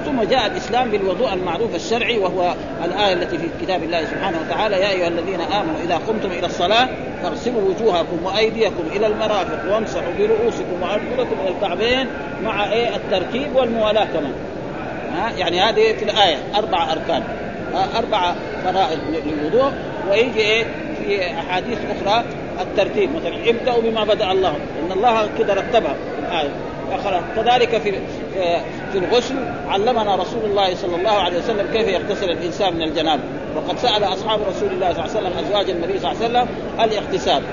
[0.06, 2.54] ثم جاء الإسلام بالوضوء المعروف الشرعي وهو
[2.86, 6.88] الآية التي في كتاب الله سبحانه وتعالى يا أيها الذين آمنوا إذا قمتم إلى الصلاة
[7.24, 12.08] فاغسلوا وجوهكم وأيديكم إلى المرافق وامسحوا برؤوسكم وأرجلكم إلى الكعبين
[12.44, 14.34] مع إيه؟ الترتيب والموالاة كمان.
[15.16, 17.24] ها؟ يعني هذه في الايه أربع أركان.
[17.98, 19.72] أربع فرائض للوضوء.
[20.12, 20.66] ويجي إيه؟
[21.00, 22.24] في أحاديث أخرى
[22.62, 23.10] الترتيب.
[23.16, 24.56] مثلا ابدأوا بما بدأ الله.
[24.86, 25.96] إن الله كذا رتبها.
[26.30, 26.46] في
[26.96, 27.92] الايه كذلك في
[28.92, 29.36] في الغسل.
[29.68, 33.24] علمنا رسول الله صلى الله عليه وسلم كيف يغتسل الإنسان من الجنابه
[33.56, 36.48] وقد سأل أصحاب رسول الله صلى الله عليه وسلم أزواج النبي صلى الله عليه وسلم
[36.84, 37.44] الاغتسال.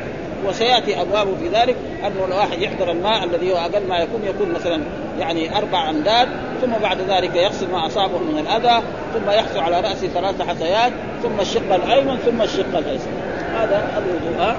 [0.48, 1.76] وسيأتي ابوابه في ذلك
[2.07, 4.83] أنه الواحد يحضر الماء الذي هو أقل ما يكون يكون مثلا
[5.18, 6.28] يعني أربع أمداد
[6.62, 8.83] ثم بعد ذلك يغسل ما أصابه من الأذى
[9.14, 13.11] ثم يحثو على رأسه ثلاث حثيات ثم الشق الأيمن ثم الشق الأيسر.
[13.55, 14.55] هذا الوضوء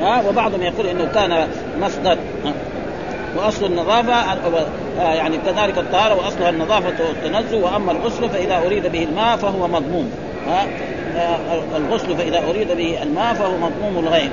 [0.00, 1.48] ها؟ وبعضهم يقول إنه كان
[1.80, 2.18] مصدر.
[3.36, 4.14] وأصل النظافة
[4.98, 10.10] يعني كذلك الطهارة وأصلها النظافة والتنزه وأما الغسل فإذا أريد به الماء فهو مضموم.
[10.46, 10.66] ها؟
[11.76, 14.30] الغسل فإذا أريد به الماء فهو مضموم الغين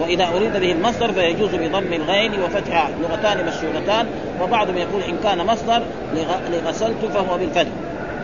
[0.00, 4.06] وإذا أريد به المصدر فيجوز بضم الغين وفتحها لغتان مشهورتان
[4.42, 5.82] وبعضهم يقول إن كان مصدر
[6.52, 7.70] لغسلت فهو بالفتح.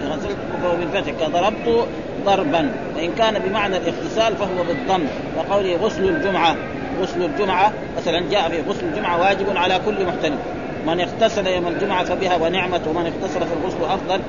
[0.02, 1.86] لغسلت فهو بالفتح كضربت
[2.24, 2.70] ضربا.
[2.96, 5.06] وإن كان بمعنى الاغتسال فهو بالضم.
[5.36, 6.56] وقوله غسل الجمعة
[7.02, 10.38] غسل الجمعة مثلا جاء في غسل الجمعة واجب على كل محتلم
[10.86, 14.20] من اغتسل يوم الجمعة فبها ونعمت ومن اغتسل فالغسل أفضل.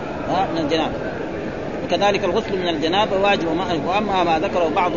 [0.53, 0.93] من الجنابة.
[1.85, 3.47] وكذلك الغسل من الجنابه واجب
[3.87, 4.91] وأما ما ذكره بعض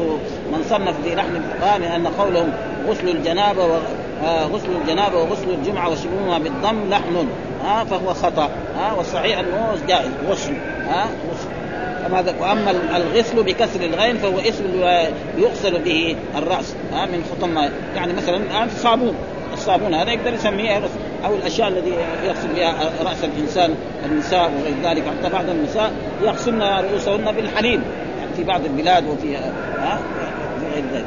[0.52, 2.52] من صنف في لحن الفقهاء أن قولهم
[2.88, 7.28] غسل الجنابه وغسل الجنابه وغسل الجمعة وشبههما بالضم لحن.
[7.64, 8.50] ها فهو خطأ.
[8.78, 10.10] ها والصحيح أنه جائز.
[10.28, 10.52] غسل.
[10.88, 12.34] ها غسل.
[12.40, 14.64] وأما الغسل بكسر الغين فهو اسم
[15.38, 16.74] يغسل به الرأس.
[16.92, 17.58] ها من خطم
[17.96, 19.14] يعني مثلا الآن صابون.
[19.52, 20.78] الصابون هذا يقدر يسميه
[21.24, 21.92] أو الأشياء الذي
[22.24, 25.02] يغسل بها رأس الإنسان النساء وغير ذلك.
[25.02, 27.80] حتى بعض النساء يغسلن رؤوسهن بالحليب
[28.18, 30.00] يعني في بعض البلاد وفي ها
[30.74, 31.04] غير ذلك.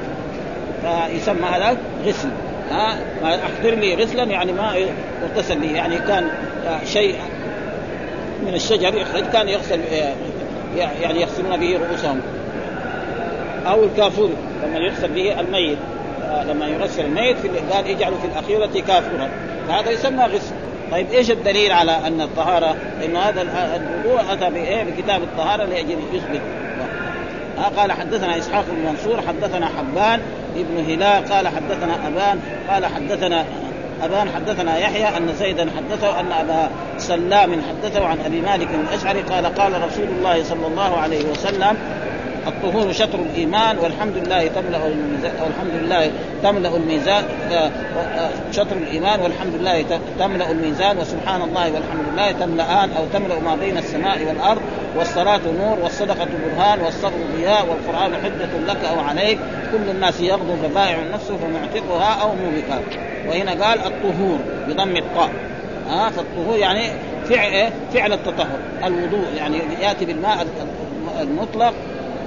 [0.82, 2.30] فيسمى هذا غسل.
[2.71, 4.76] ها احضر لي غسلا يعني ما
[5.24, 6.28] اغتسل به يعني كان
[6.86, 7.15] شيء
[8.45, 9.80] من الشجر يخرج كان يغسل
[10.76, 12.21] يعني يغسلون به رؤوسهم.
[13.67, 14.30] أو الكافور
[14.63, 15.78] لما يغسل به الميت.
[15.78, 15.90] آه،
[16.49, 19.29] لما يغسل الميت في قال اجعلوا في الأخيرة كافورا
[19.67, 20.55] فهذا يسمى غسل
[20.91, 23.41] طيب إيش الدليل على أن الطهارة؟ لأن هذا
[23.75, 26.41] الوضوء أتى بإيه؟ بكتاب الطهارة لاجل يثبت
[27.57, 30.21] آه، قال حدثنا إسحاق بن منصور حدثنا حبان
[30.55, 33.45] ابن هلال قال حدثنا أبان قال حدثنا
[34.03, 39.45] أبان حدثنا يحيى أن زيدا حدثه أن أبا سلام حدثه عن أبي مالك الأشعري قال
[39.55, 41.77] قال رسول الله صلى الله عليه وسلم
[42.47, 46.12] الطهور شطر الإيمان والحمد لله تملأ الميزان والحمد لله
[46.43, 49.86] تملأ الميزان آه، آه، شطر الإيمان والحمد لله
[50.19, 54.62] تملأ الميزان وسبحان الله والحمد لله تملأان أو تملأ ما بين السماء والأرض
[54.97, 59.39] والصلاة نور والصدقة برهان والصبر ضياء والقرآن حجة لك أو عليك.
[59.71, 62.82] كل الناس يغدو فبائع نفسه فمعتقها أو موبقها.
[63.27, 65.30] وهنا قال الطهور بضم الطاء.
[65.89, 66.91] ها فالطهور يعني
[67.25, 68.60] فعل فعل التطهر.
[68.84, 70.47] الوضوء يعني يأتي بالماء
[71.21, 71.73] المطلق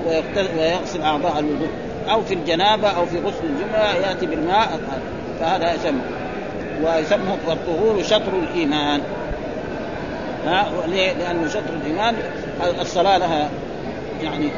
[0.06, 1.68] ويغسل أعضاء الوضوء.
[2.10, 4.80] أو في الجنابة أو في غسل الجمعة يأتي بالماء
[5.40, 6.00] فهذا يسمى.
[6.84, 9.00] ويسمى الطهور شطر الإيمان.
[10.46, 10.66] ها؟
[11.18, 12.14] لأنه شطر الإيمان
[12.80, 13.50] الصلاة لها
[14.22, 14.48] يعني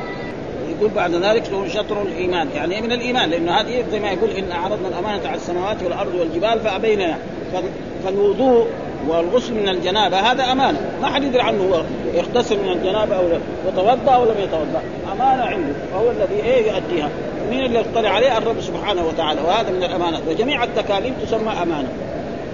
[0.76, 2.48] يقول بعد ذلك شطر الإيمان.
[2.54, 6.60] يعني من الإيمان؟ لأنه هذه زي ما يقول إن عرضنا الأمانة على السماوات والأرض والجبال
[6.60, 7.14] فابين
[8.04, 8.66] فالوضوء
[9.08, 10.80] والغسل من الجنابة هذا أمانة.
[11.02, 11.82] ما حد يدري عنه هو
[12.14, 13.22] يغتسل من الجنابة أو
[13.66, 14.82] وتوضا أو لم يتوضأ.
[15.12, 17.08] أمانة عنده فهو الذي إيه يؤديها.
[17.50, 19.40] مين اللي يطلع عليه؟ الرب سبحانه وتعالى.
[19.40, 21.88] وهذا من الامانات وجميع التكاليف تسمى أمانة.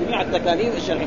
[0.06, 1.06] جميع التكاليف الشرعية.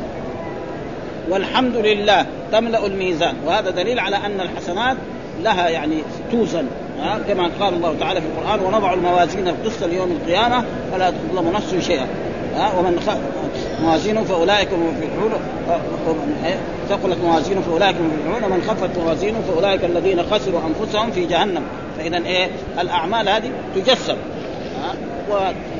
[1.29, 3.36] والحمد لله تملأ الميزان.
[3.45, 4.97] وهذا دليل على أن الحسنات
[5.43, 5.97] لها يعني
[6.31, 6.65] توزن.
[7.01, 11.75] ها كما قال الله تعالى في القرآن ونضع الموازين القسط ليوم القيامة فلا تظلم نفس
[11.88, 12.08] شيئا.
[12.55, 13.09] ها ومن خ...
[13.83, 15.31] موازينه فأولئك هم المفلحون.
[16.89, 21.61] ثقلت موازينه فأولئك هم المفلحون ومن خفت موازينه فأولئك الذين خسروا أنفسهم في جهنم.
[21.97, 22.47] فاذا إيه؟
[22.79, 24.15] الأعمال هذه تجسم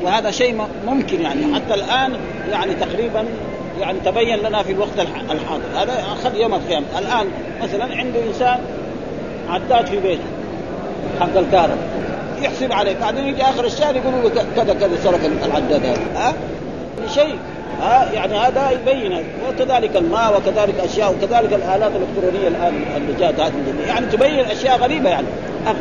[0.04, 1.56] وهذا شيء ممكن يعني.
[1.56, 2.14] حتى الآن
[2.52, 3.26] يعني تقريبا
[3.80, 5.00] يعني تبين لنا في الوقت
[5.32, 5.64] الحاضر.
[5.76, 6.86] هذا أخذ يوم القيامة.
[7.00, 7.28] الآن
[7.64, 8.60] مثلا عنده إنسان
[9.50, 10.24] عداد في بيته
[11.20, 11.78] حق الكهرباء
[12.42, 16.00] يحسب عليه بعدين يجي آخر الشهر يقولوا له كذا كذا سرق العداد هذا.
[16.16, 16.34] ها؟
[17.14, 17.36] شيء
[17.82, 23.54] ها يعني هذا يبين وكذلك الماء وكذلك أشياء وكذلك الآلات الإلكترونية الآن اللي جاءت هذه
[23.88, 25.28] يعني تبين أشياء غريبة يعني.
[25.66, 25.76] ها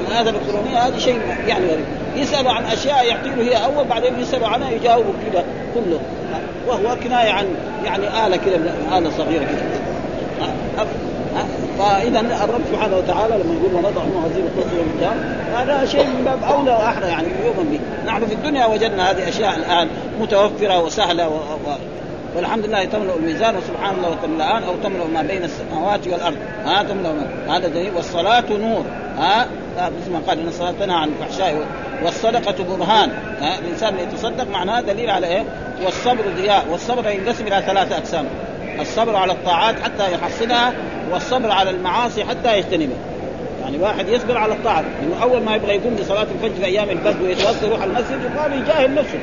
[0.00, 1.84] الآلة الإلكترونية هذه شيء يعني غريب.
[2.16, 6.00] يسألوا عن أشياء يعطي له هي أول بعدين يسألوا عنها يجاوبوا كذا كله.
[6.68, 7.46] وهو كناية عن
[7.84, 9.82] يعني آلة كذا آلة صغيرة كذا
[11.78, 16.70] فإذا الرب سبحانه وتعالى لما يقول ونضع موازين القسط القيامه هذا شيء من باب أولى
[16.70, 19.88] وأحرى يعني يؤمن به، نحن في الدنيا وجدنا هذه أشياء الآن
[20.20, 21.32] متوفرة وسهلة و...
[21.32, 21.72] و...
[22.36, 26.36] والحمد لله تملأ الميزان وسبحان الله وتملأان أو تملأ ما بين السماوات والأرض.
[26.64, 27.56] ها تملأ ما.
[27.56, 27.94] هذا دليل.
[27.96, 28.84] والصلاة نور.
[29.18, 31.66] ها مثل ما قال إن الصلاة تنهى عن الفحشاء
[32.04, 33.10] والصدقة برهان.
[33.40, 35.44] ها الإنسان يتصدق معناه دليل على إيه؟
[35.84, 36.64] والصبر ضياء.
[36.70, 38.24] والصبر ينقسم إلى ثلاثة أقسام.
[38.80, 40.72] الصبر على الطاعات حتى يحصلها
[41.10, 42.96] والصبر على المعاصي حتى يجتنبها
[43.62, 47.22] يعني واحد يصبر على الطاعة لأنه أول ما يبغى يقوم لصلاة الفجر في أيام البرد
[47.22, 49.18] ويتوضأ يروح المسجد يقال يجاهل نفسه.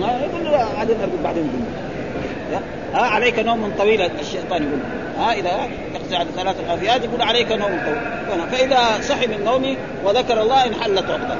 [0.00, 2.62] ما يقول له بعدين أرجو بعدين يقول
[2.94, 4.78] ها عليك نوم طويل الشيطان يقول.
[5.18, 8.48] ها إذا يقطع ثلاث الافيات يقول عليك نوم طويل.
[8.52, 11.36] فإذا صحي من نومه وذكر الله انحلت عقدة.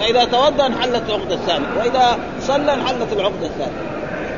[0.00, 1.66] فإذا توضأ انحلت العقدة الثانية.
[1.78, 3.96] وإذا صلى انحلت العقدة الثانية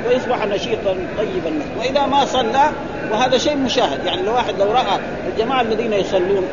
[0.09, 2.71] ويصبح نشيطا طيب النفس وإذا ما صلى
[3.12, 4.07] وهذا شيء مشاهد.
[4.07, 4.99] يعني لو واحد لو رأى
[5.33, 6.44] الجماعة الذين يصلون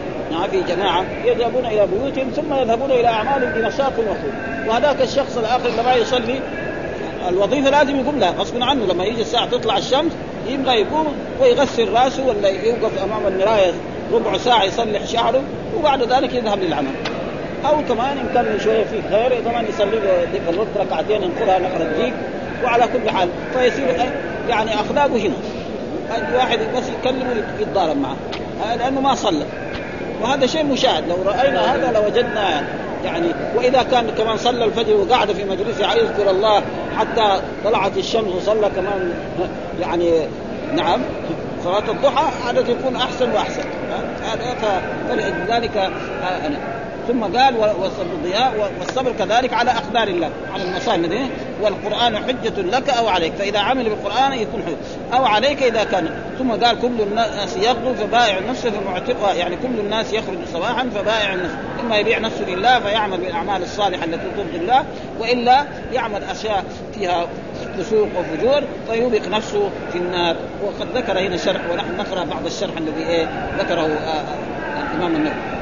[0.51, 4.67] في جماعة يذهبون إلى بيوتهم ثم يذهبون إلى أعمالهم بنشاط وخوف.
[4.67, 6.39] وهذاك الشخص الآخر لما يصلي
[7.29, 8.85] الوظيفة لازم يقوم لها غصبا عنه.
[8.85, 10.11] لما يجي الساعة تطلع الشمس
[10.47, 11.07] يبغى يقوم
[11.41, 13.71] ويغسل رأسه ولا يوقف أمام المراية
[14.13, 15.41] ربع ساعة يصلح شعره
[15.77, 16.91] وبعد ذلك يذهب للعمل.
[17.65, 19.99] أو كمان إن كان شوية فيه خير كمان يصلي
[20.31, 22.13] ذيك الوقت ركعتين ينقرها نقر الديك
[22.63, 23.87] وعلى كل حال فيصير
[24.49, 25.35] يعني أخلاقه هنا.
[26.17, 28.15] الواحد بس يكلمه يتضارب معه.
[28.75, 29.45] لأنه ما صلى.
[30.21, 31.07] وهذا شيء مشاهد.
[31.09, 32.63] لو رأينا هذا لوجدنا
[33.05, 36.61] يعني وإذا كان كمان صلى الفجر وقعد في مجلسه يذكر الله
[36.97, 39.13] حتى طلعت الشمس وصلى كمان
[39.81, 40.11] يعني
[40.75, 41.01] نعم
[41.63, 43.63] صلاة الضحى هذا يكون أحسن وأحسن.
[44.23, 45.77] هذا فلذلك
[46.45, 46.57] أنا.
[47.07, 51.29] ثم قال والصبر والصبر كذلك على اقدار الله على المصائب
[51.61, 55.17] والقرآن حجة لك أو عليك فإذا عمل بالقرآن يكون حجة.
[55.17, 60.13] أو عليك إذا كان ثم قال كل الناس يغدو فبائع نفسه فمعتقها يعني كل الناس
[60.13, 61.53] يخرج صباحا فبائع النفس.
[61.79, 64.83] إما يبيع نفسه لله فيعمل بالأعمال الصالحة التي ترضي الله
[65.19, 66.63] وإلا يعمل أشياء
[66.93, 67.27] فيها
[67.77, 70.35] فسوق وفجور فيوبق نفسه في النار.
[70.63, 73.27] وقد ذكر هنا شرح ونحن نقرأ بعض الشرح الذي إيه
[73.59, 75.54] ذكره آه، آه، الإمام النووي.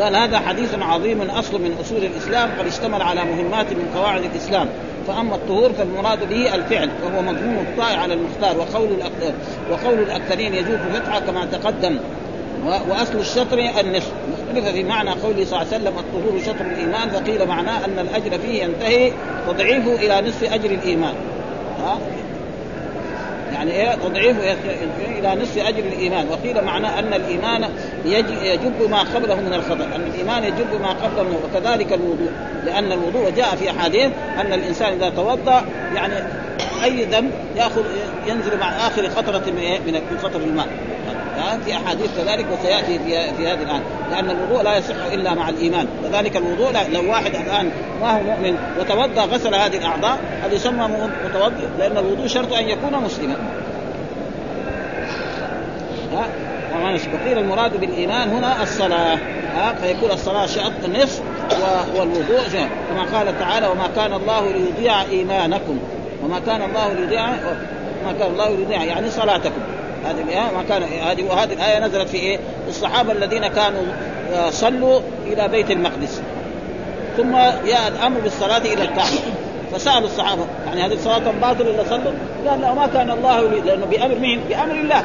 [0.00, 4.68] قال هذا حديث عظيم اصل من أصول الإسلام قد اشتمل على مهمات من قواعد الإسلام.
[5.06, 9.32] فأما الطهور فالمراد به الفعل وهو مضمون الطاعه على المختار وقول الأكثر
[9.70, 11.98] وقول الأكثرين يجوز فتحه كما تقدم.
[12.64, 14.12] وأصل الشطر النصف.
[14.32, 18.38] مختلف في معنى قوله صلى الله عليه وسلم الطهور شطر الإيمان فقيل معناه أن الأجر
[18.38, 19.12] فيه ينتهي
[19.48, 21.14] تضعيفه إلى نصف أجر الإيمان.
[23.58, 24.36] يعني إيه تضعيف
[25.18, 26.28] إلى نصف أجر الإيمان.
[26.28, 27.68] وقيل معناه أن الإيمان
[28.04, 29.84] يجب ما قبله من الخطأ.
[29.96, 32.30] أن الإيمان يجب ما قبله منه وكذلك الوضوء.
[32.64, 36.14] لأن الوضوء جاء في أحاديث أن الإنسان إذا توضأ يعني
[36.84, 37.82] أي ذنب ياخذ
[38.26, 40.68] ينزل مع آخر قطره من إيه؟ من قطر الماء
[41.64, 45.88] في أحاديث كذلك وسيأتي في في هذه الان لأن الوضوء لا يصح إلا مع الإيمان.
[46.04, 50.88] كذلك الوضوء لو واحد الآن ما هو مؤمن وتوضأ غسل هذه الأعضاء هذا يسمى
[51.24, 53.36] متوضئ لأن الوضوء شرط أن يكون مسلما.
[56.12, 56.26] ها؟
[57.14, 59.18] وقيل المراد بالإيمان هنا الصلاة.
[59.56, 61.22] ها؟ فيكون الصلاة شرط النصف
[61.96, 62.48] والوضوء
[62.90, 65.78] كما قال تعالى وما كان الله ليضيع إيمانكم.
[66.24, 67.26] وما كان الله ليضيع
[68.06, 69.60] ما كان الله ليضيع يعني صلاتكم
[70.04, 73.82] هذه الآية ما كان هذه وهذه الآية نزلت في إيه؟ الصحابة الذين كانوا
[74.34, 76.22] آه، صلوا إلى بيت المقدس
[77.16, 77.32] ثم
[77.66, 79.18] جاء الأمر بالصلاة إلى الكعبة
[79.72, 82.12] فسألوا الصحابة يعني هذه الصلاة باطل إلا صلوا؟
[82.48, 85.04] قال لا ما كان الله لي لأنه بأمر مين؟ بأمر الله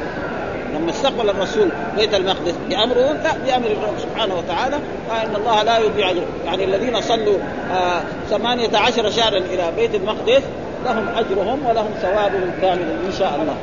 [0.76, 6.14] لما استقبل الرسول بيت المقدس بأمره لا بأمر الرب سبحانه وتعالى فإن الله لا يضيع
[6.46, 7.38] يعني الذين صلوا
[7.72, 10.42] آه ثمانية عشر شهرا إلى بيت المقدس
[10.86, 13.56] لهم أجرهم ولهم ثوابهم كامل إن شاء الله.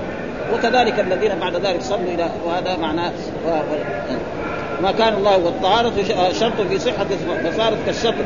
[0.54, 3.12] وكذلك الذين بعد ذلك صلوا إلى وهذا معناه.
[4.82, 5.92] ما كان الله والطهارة
[6.32, 7.06] شرط في صحة
[7.44, 8.24] فصارت كالشطر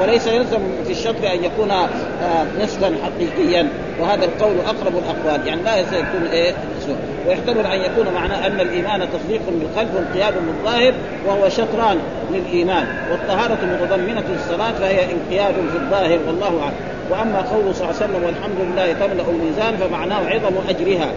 [0.00, 1.72] وليس يلزم في الشطر أن يكون
[2.62, 3.68] نصفا حقيقيا.
[4.00, 6.54] وهذا القول أقرب الأقوال يعني لا يكون إيه؟
[7.26, 10.94] ويحتمل أن يكون معناه أن الإيمان تصديق بالقلب وانقياد بالظاهر
[11.26, 11.98] وهو شطران
[12.30, 12.86] للإيمان.
[13.10, 16.99] والطهارة متضمنة الصلاة فهي انقياد في الظاهر والله أعلم.
[17.10, 21.10] وأما قوله صلى الله عليه وسلم والحمد لله تملأ الميزان فمعناه عظم أجرها.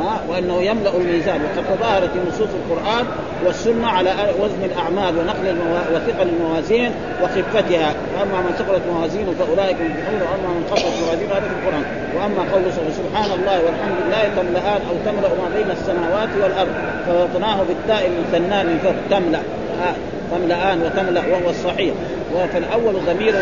[0.00, 1.40] ها؟ وأنه يملأ الميزان.
[1.44, 3.04] وقد تظاهرت نصوص القرآن
[3.46, 4.10] والسنة على
[4.42, 5.74] وزن الأعمال ونقل المو...
[5.94, 6.90] وثقل الموازين
[7.22, 7.94] وخفتها.
[8.14, 11.84] وأما من ثقلت موازينه فأولئك المفلحون وأما من خفت موازينه هذا في القرآن.
[12.16, 16.74] وأما قوله سبحان الله والحمد لله تملأان أو تملأ ما بين السماوات والأرض.
[17.06, 19.18] فوطناه بالتاء المثنى من فوق.
[19.18, 19.40] تملأ.
[20.30, 21.94] تملأان وتملأ وهو الصحيح.
[22.52, 23.34] فالأول ضمير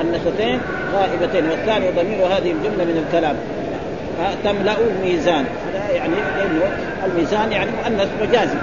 [0.00, 0.60] النشتين
[0.94, 3.36] غائبتين والثاني ضمير هذه الجملة من الكلام.
[4.44, 5.44] تملأ الميزان.
[5.74, 6.62] هذا يعني لأنه
[7.06, 8.56] الميزان يعني مؤنث مجازي.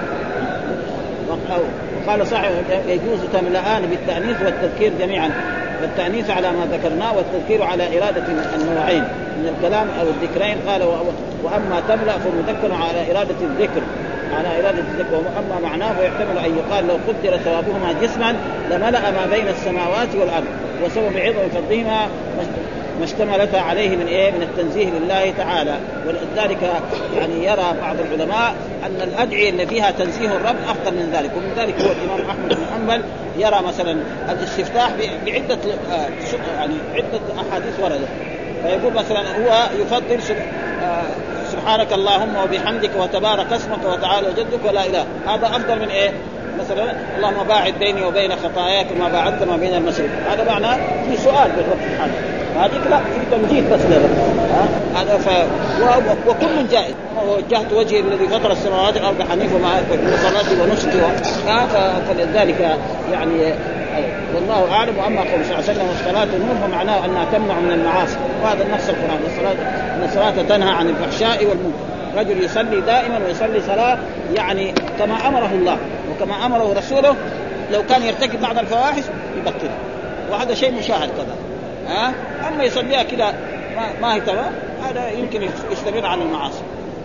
[2.06, 2.50] وقال صاحب
[2.88, 5.30] يجوز تملأان بالتأنيث والتذكير جميعا.
[5.82, 8.22] والتأنيث على ما ذكرناه والتذكير على إرادة
[8.54, 9.04] النوعين
[9.38, 10.56] من الكلام أو الذكرين.
[10.68, 10.82] قال
[11.42, 13.82] وأما تملأ فمذكر على إرادة الذكر.
[14.38, 18.36] على إرادة الذكر وأما معناه فيحتمل أن يقال لو قدر ثوابهما جسما
[18.70, 20.46] لملأ ما بين السماوات والأرض
[20.84, 22.06] وسبب عظم فضلهما
[23.00, 25.76] ما اشتملت عليه من إيه؟ من التنزيه لله تعالى.
[26.06, 26.58] ولذلك
[27.16, 28.54] يعني يرى بعض العلماء
[28.86, 31.30] أن الأدعية اللي فيها تنزيه الرب أفضل من ذلك.
[31.36, 33.02] ومن ذلك هو الإمام أحمد بن حنبل
[33.38, 33.96] يرى مثلا
[34.30, 34.90] الاستفتاح
[35.26, 35.58] بعدة
[35.92, 36.08] آه،
[36.56, 38.08] يعني عدة أحاديث وردت.
[38.62, 40.34] فيقول مثلا هو يفضل
[40.82, 41.02] آه،
[41.52, 45.04] سبحانك اللهم وبحمدك وتبارك اسمك وتعالى جدك ولا إله.
[45.26, 46.10] هذا أفضل من إيه؟
[46.60, 51.50] مثلا اللهم باعد بيني وبين خطاياك ما باعدت ما بين المشرق هذا معناه في سؤال
[51.56, 52.12] بالرب سبحانه.
[52.56, 54.10] هذيك لا في تمجيد بس لرب
[54.94, 55.28] هذا ف
[56.28, 56.94] وكل جائز
[57.28, 59.70] وجهت وجهي الذي فطر السماوات والأرض حنيفا مع
[60.22, 61.00] صلاتي ونسكي
[62.08, 62.78] فلذلك
[63.12, 63.54] يعني
[64.34, 68.16] والله اعلم وأما قول صلى الله عليه وسلم والصلاة نور فمعناه أنها تمنع من المعاصي.
[68.42, 69.20] وهذا النص القرآن.
[69.26, 69.52] الصلاه
[69.94, 71.90] أن الصلاة تنهى عن الفحشاء والمنكر.
[72.16, 73.98] رجل يصلي دائما ويصلي صلاة
[74.34, 75.78] يعني كما أمره الله
[76.10, 77.16] وكما أمره رسوله
[77.72, 79.02] لو كان يرتكب بعض الفواحش
[79.36, 79.78] يبطلها
[80.30, 81.36] وهذا شيء مشاهد كذا.
[81.88, 82.12] ها؟
[82.48, 83.34] أما يصليها كذا
[83.76, 84.52] ما, ما هي تمام؟
[84.88, 86.62] هذا يمكن يستمر عن المعاصي.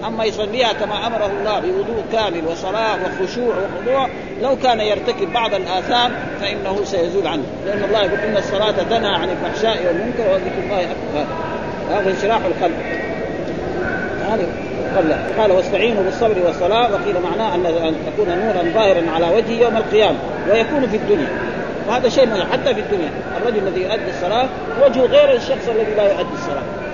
[0.08, 4.10] أما يصليها كما أمره الله بوضوء كامل وصلاة وخشوع وخضوع
[4.42, 7.44] لو كان يرتكب بعض الآثام فإنه سيزول عنه.
[7.66, 11.26] لأن الله يقول إن الصلاة تنهى عن الفحشاء والمنكر وذكر الله أكبر.
[11.92, 12.76] هذا انشراح القلب.
[14.30, 14.48] هذا
[15.38, 16.92] قال واستعينوا بالصبر والصلاة.
[16.92, 20.18] وقيل معناه ان تكون نورا ظاهرا على وجهه يوم القيامة
[20.52, 21.28] ويكون في الدنيا.
[21.88, 23.10] وهذا شيء حتى في الدنيا.
[23.38, 24.46] الرجل الذي يؤدي الصلاة
[24.86, 26.85] وجهه غير الشخص الذي لا يؤدي الصلاة.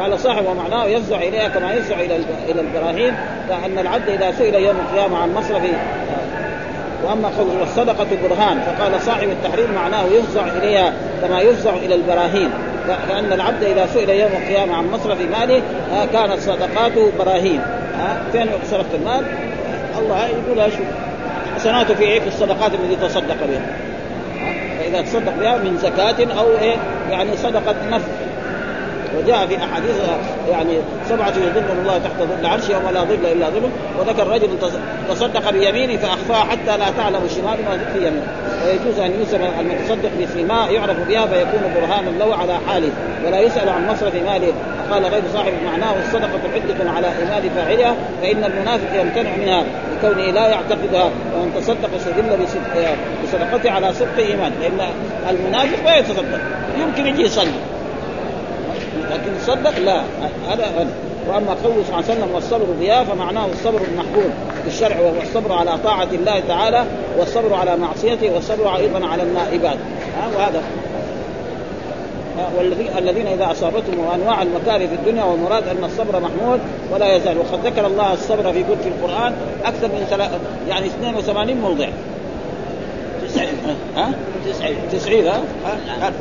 [0.00, 2.16] قال صاحب ومعناه يفزع إليها كما يفزع إلى
[2.48, 3.14] إلى البراهين
[3.48, 5.62] كان العبد إذا سئل يوم القيامة عن مصرف
[7.04, 7.30] وأما
[7.62, 12.50] الصدقه برهان فقال صاحب التحرير معناه يفزع إليها كما يفزع إلى البراهين.
[13.08, 15.62] كان العبد إذا سئل يوم القيامة عن مصرف ماله
[16.12, 17.60] كانت صدقاته براهين.
[18.32, 19.24] فين صرفت المال؟
[19.98, 20.86] الله يقول شوف
[21.56, 23.66] حسناته في إيه في الصدقات التي تصدق بها.
[24.78, 26.76] فإذا تصدق بها من زكاة أو إيه؟
[27.10, 28.04] يعني صدقة نفس.
[29.18, 29.96] وجاء في أحاديث
[30.50, 34.48] يعني سبعة يظلهم الله تحت ظل عرشه يوم لا ظل إلا ظله وذكر رجل
[35.08, 38.26] تصدق بيمينه فاخفاها حتى لا تعلم شمال ما في يمينه
[38.66, 42.90] ويجوز أن يوسم المتصدق بسيماء يعرف بها فيكون برهانا له على حاله
[43.26, 44.52] ولا يسأل عن مصرف ماله.
[44.90, 49.64] قال غير صاحب معناه الصدقة حجة على إيمان فاعلها فإن المنافق يمتنع منها
[49.96, 52.46] لكونه لا يعتقدها ومن تصدق استدل
[53.24, 54.52] بصدقته على صدق إيمان.
[54.60, 54.80] لأن
[55.30, 56.40] المنافق ما يتصدق
[56.80, 57.75] يمكن يجي يصلي.
[59.26, 60.00] لكن يصدق لا.
[60.48, 60.86] هذا
[61.28, 64.30] وأما قوله صلى الله عليه وسلم والصبر ضياء فمعناه الصبر المحبوب
[64.64, 66.84] بالشرع وهو الصبر على طاعة الله تعالى
[67.18, 69.76] والصبر على معصيته والصبر أيضا على النائبات.
[70.36, 70.62] وهذا.
[72.98, 76.60] الذين إذا أصابتهم أنواع المكاره في الدنيا والمراد أن الصبر محمود
[76.92, 77.38] ولا يزال.
[77.38, 79.32] وقد ذكر الله الصبر في في القرآن
[79.64, 80.30] أكثر من ثلاث
[80.68, 81.88] يعني 82 موضع.
[83.28, 83.48] 90
[83.96, 84.12] ها؟
[84.46, 86.12] 90 90 ها؟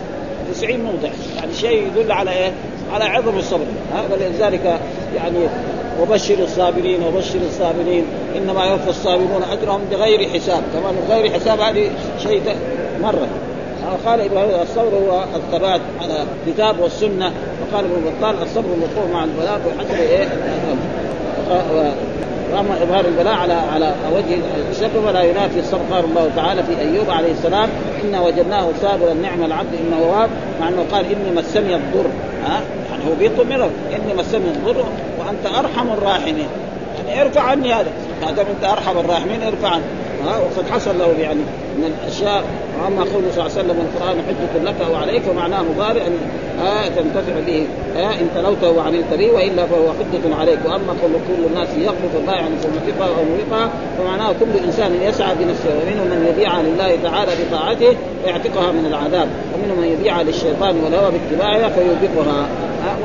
[0.54, 1.10] 90 موضع.
[1.38, 2.52] يعني شيء يدل على إيه؟
[2.94, 3.66] على عظم الصبر.
[4.12, 4.80] ولذلك
[5.16, 5.38] يعني
[6.02, 8.04] وبشر الصابرين وبشر الصابرين.
[8.38, 10.64] إنما يوفى الصابرون أجرهم بغير حساب.
[10.74, 11.92] كمان بغير حساب هذه
[12.24, 12.42] شيء
[13.02, 13.28] مرة.
[14.06, 17.32] قال إبراهيم الصبر هو الثبات على الكتاب والسنة.
[17.62, 20.28] وقال ابن بطال الصبر الوقوف مع البلاء وحسب إيه؟
[22.56, 24.38] واما اظهار البلاء على على وجه
[24.72, 27.70] الشكر فلا ينافي الصبر الله تعالى في أيوب عليه السلام.
[28.04, 30.30] إنا وجدناه صابرا نعم العبد إنه واب
[30.62, 32.06] مع أنه قال إني مسني الضر.
[32.46, 33.70] ها؟ يعني بيطلب منه.
[33.96, 34.86] إني مسني الضر
[35.20, 36.48] وأنت أرحم الراحمين.
[36.98, 37.92] يعني ارفع عني هذا.
[38.22, 39.84] ما دام أنت أرحم الراحمين ارفع عني.
[40.28, 41.40] ها وقد حصل له يعني
[41.78, 42.44] من الأشياء.
[42.84, 46.02] واما قوله صلى الله عليه وسلم القرآن حجة لك أو عليك فمعناه مضارع.
[46.06, 47.68] ان تنتفع به.
[47.98, 50.60] إن تلوته وعملت به وإلا فهو حجة عليك.
[50.66, 51.68] وأما قول كل الناس
[52.16, 57.32] الله يعني موفقها أو موفقها فمعناه كل إنسان يسعى بنفسه ومنهم من يبيع لله تعالى
[57.44, 57.96] بطاعته
[58.26, 62.48] ويعتقها من العذاب ومنهم من يبيع للشيطان والهوى باتباعها فيوبقها.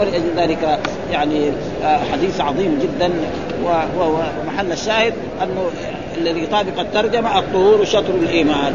[0.01, 0.79] ولأجل ذلك
[1.13, 1.51] يعني
[1.85, 3.11] آه حديث عظيم جدا
[3.65, 4.17] وهو
[4.47, 5.13] محل الشاهد
[5.43, 5.71] أنه
[6.21, 8.75] الذي يطابق الترجمة الطهور شطر الإيمان.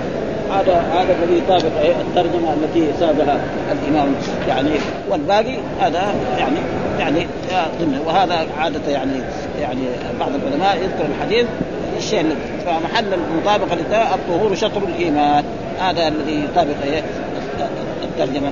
[0.51, 1.71] هذا هذا الذي يطابق
[2.01, 3.39] الترجمة التي سادها
[3.71, 4.15] الإمام
[4.47, 4.69] يعني
[5.09, 6.57] والباقي هذا يعني
[6.99, 7.27] يعني
[7.79, 8.01] ضمن.
[8.05, 9.21] وهذا عادة يعني
[9.61, 9.81] يعني
[10.19, 11.45] بعض العلماء يذكر الحديث
[11.97, 12.35] الشيء
[12.65, 15.43] فمحل المطابقة الطهور شطر الإيمان.
[15.79, 16.75] هذا الذي يطابق
[18.03, 18.49] الترجمة.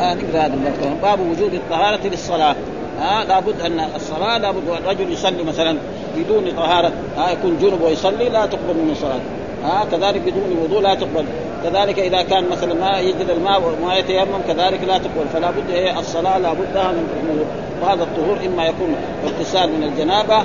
[0.00, 0.54] آه نقرأ هذا
[1.02, 2.56] باب وجود الطهارة للصلاة.
[3.00, 5.76] ها لابد أن الصلاة لابد الرجل يصلي مثلا
[6.16, 6.92] بدون طهارة.
[7.16, 9.20] ها يكون جنب ويصلي لا تقبل منه صلاه
[9.64, 11.24] ها كذلك بدون وضوء لا تقبل.
[11.64, 15.28] كذلك إذا كان مثلا ما يجد الماء وما يتيمم كذلك لا تقبل.
[15.32, 17.44] فلا بد هي الصلاة لا بد من
[17.82, 18.94] وهذا الطهور إما يكون
[19.24, 20.44] اغتسال من الجنابة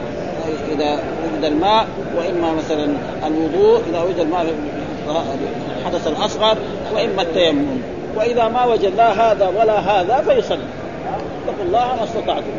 [0.71, 1.85] إذا وجد الماء
[2.17, 2.93] وإما مثلا
[3.27, 4.45] الوضوء إذا وجد الماء
[5.79, 6.57] الحدث الأصغر
[6.95, 7.81] وإما التيمم.
[8.15, 10.59] وإذا ما وجد لا هذا ولا هذا فيصلي.
[11.43, 12.51] اتقوا الله ما استطعتم.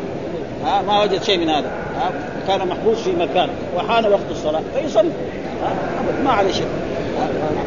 [0.68, 1.70] ها ما وجد شيء من هذا.
[1.96, 2.10] ها
[2.48, 5.10] كان محبوس في مكان وحان وقت الصلاة فيصلي.
[6.24, 6.66] ما عليه شيء.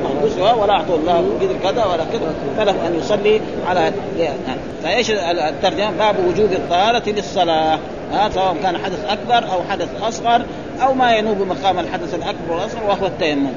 [0.03, 2.33] محبوس ولا اعطوا الله قدر كذا ولا كذا.
[2.57, 3.91] فله أن يصلي على
[4.83, 7.79] فإيش الترجمة؟ باب وجوب الطهارة للصلاة.
[8.13, 10.41] ها سواء كان حدث أكبر أو حدث أصغر
[10.83, 13.49] أو ما ينوب مقام الحدث الأكبر والأصغر وهو التيمم.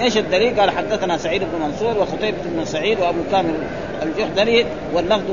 [0.00, 3.54] إيش الدليل؟ قال حدثنا سعيد بن منصور وخطيبة بن سعيد وأبو كامل
[4.02, 5.30] الجحدري واللفظ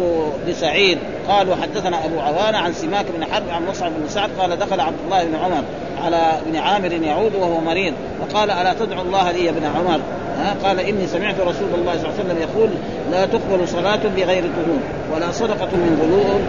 [0.47, 0.97] لسعيد.
[1.27, 4.97] قال وحدثنا أبو عوانة عن سماك بن حرب عن مصعب بن سعد قال دخل عبد
[5.05, 5.63] الله بن عمر
[6.05, 9.99] على ابن عامر يعود وهو مريض فقال ألا تدعو الله لي يا ابن عمر؟
[10.37, 12.69] ها؟ قال إني سمعت رسول الله صلى الله عليه وسلم يقول
[13.11, 14.79] لا تقبل صلاة بغير طهور
[15.13, 16.41] ولا صدقة من غلول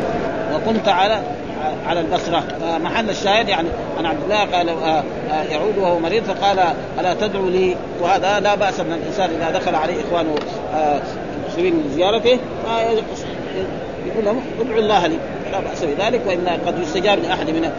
[0.54, 1.20] وكنت على
[1.86, 2.42] على البصرة.
[2.84, 4.68] محل الشاهد يعني عن عبد الله قال
[5.50, 6.58] يعود وهو مريض فقال
[7.00, 10.34] ألا تدعو لي؟ وهذا لا بأس من الإنسان إذا دخل عليه إخوانه
[11.44, 12.38] المسلمين من زيارته
[14.06, 15.16] يقول لهم ادعوا الله لي.
[15.52, 17.70] لا بأس بذلك وإن قد يستجاب لأحد من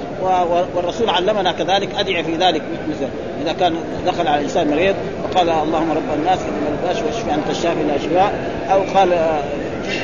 [0.76, 2.62] والرسول علمنا كذلك أدعي في ذلك.
[2.90, 3.08] مثل
[3.44, 3.76] إذا كان
[4.06, 8.34] دخل على إنسان مريض وقال اللهم رب الناس ان الباش واشفي انت الشافي لا شفاء.
[8.72, 9.10] أو قال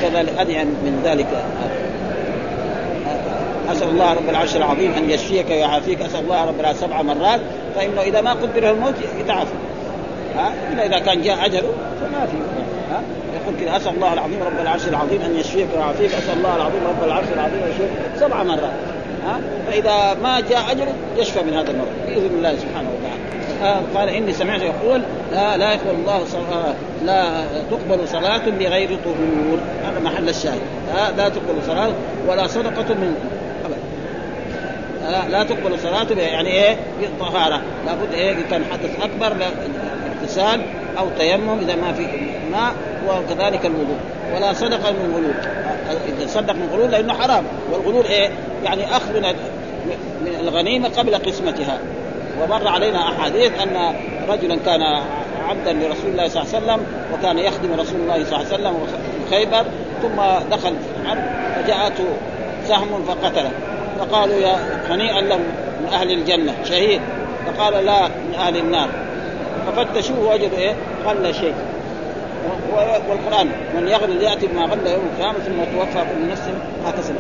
[0.02, 1.28] كذلك أدعي من ذلك.
[3.72, 6.02] أسأل الله رب العرش العظيم أن يشفيك ويعافيك.
[6.02, 7.40] أسأل الله رب العرش سبع مرات.
[7.76, 9.54] فإنه إذا ما قدر الموت يتعافى.
[10.38, 12.38] ها؟ إلا إذا كان جاء أجله فما في.
[12.92, 13.02] ها؟
[13.42, 13.78] يقول كذا.
[13.78, 16.14] أسأل الله العظيم رب العرش العظيم أن يشفيك ويعافيك.
[16.14, 17.90] أسأل الله العظيم رب العرش العظيم أن يشفيك.
[18.20, 18.74] سبع مرات.
[19.26, 23.22] ها؟ فإذا ما جاء اجله يشفى من هذا المرض بإذن الله سبحانه وتعالى.
[23.96, 25.02] قال إني سمعت يقول
[25.32, 26.74] لا لا يقبل الله صلاة
[27.06, 29.60] لا تقبل صلاة بغير طهور.
[29.86, 30.62] هذا محل الشاهد.
[31.18, 31.92] لا تقبل صلاة
[32.28, 33.16] ولا صدقة من
[35.12, 39.38] لا تقبل صلاته يعني إيه؟ بالطهاره لابد إيه؟ كان حدث أكبر
[40.22, 40.62] اغتسال
[40.98, 42.08] أو تيمم إذا ما في
[42.52, 42.74] ماء
[43.08, 43.98] وكذلك الوضوء.
[44.36, 45.34] ولا صدقة من غلول.
[46.18, 47.44] إذا صدق من غلول لأنه حرام.
[47.72, 48.30] والغلول إيه؟
[48.64, 49.34] يعني أخذ من
[50.26, 51.80] من الغنيمة قبل قسمتها.
[52.42, 53.94] ومر علينا أحاديث أن
[54.30, 54.82] رجلا كان
[55.50, 58.88] عبدا لرسول الله صلى الله عليه وسلم وكان يخدم رسول الله صلى الله عليه وسلم
[59.30, 59.66] خيبر
[60.02, 60.74] ثم دخل
[61.08, 61.24] حرب
[61.56, 62.06] فجاءته
[62.68, 63.52] سهم فقتله.
[64.00, 64.56] فقالوا يا
[64.90, 65.38] هنيئا له
[65.82, 67.02] من أهل الجنة شهيد.
[67.46, 68.90] فقال لا من أهل النار.
[69.68, 70.76] ففتشوه وجدوا إيه؟
[71.06, 71.54] غل شيء.
[73.10, 76.42] والقرآن من يغل يأتي بما غل يوم القيامة ثم توفى كل نفس
[76.86, 77.18] ما كسبت.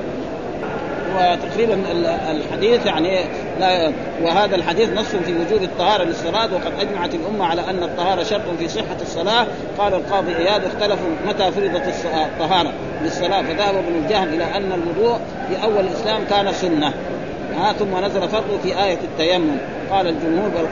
[1.16, 1.84] وتقريبا
[2.32, 3.20] الحديث يعني
[3.59, 3.91] لا
[4.24, 8.68] وهذا الحديث نص في وجوب الطهارة للصلاة وقد أجمعت الأمة على أن الطهارة شرط في
[8.68, 9.47] صحة الصلاة.
[9.78, 13.41] قال القاضي إياد اختلفوا متى فرضت الطهارة للصلاة.
[13.41, 16.93] فذهب ابن الجهم إلى أن الوضوء في أول الإسلام كان سنة.
[17.57, 19.57] ها ثم نزل فرضه في آية التيمم.
[19.91, 20.68] قال الجمهور بل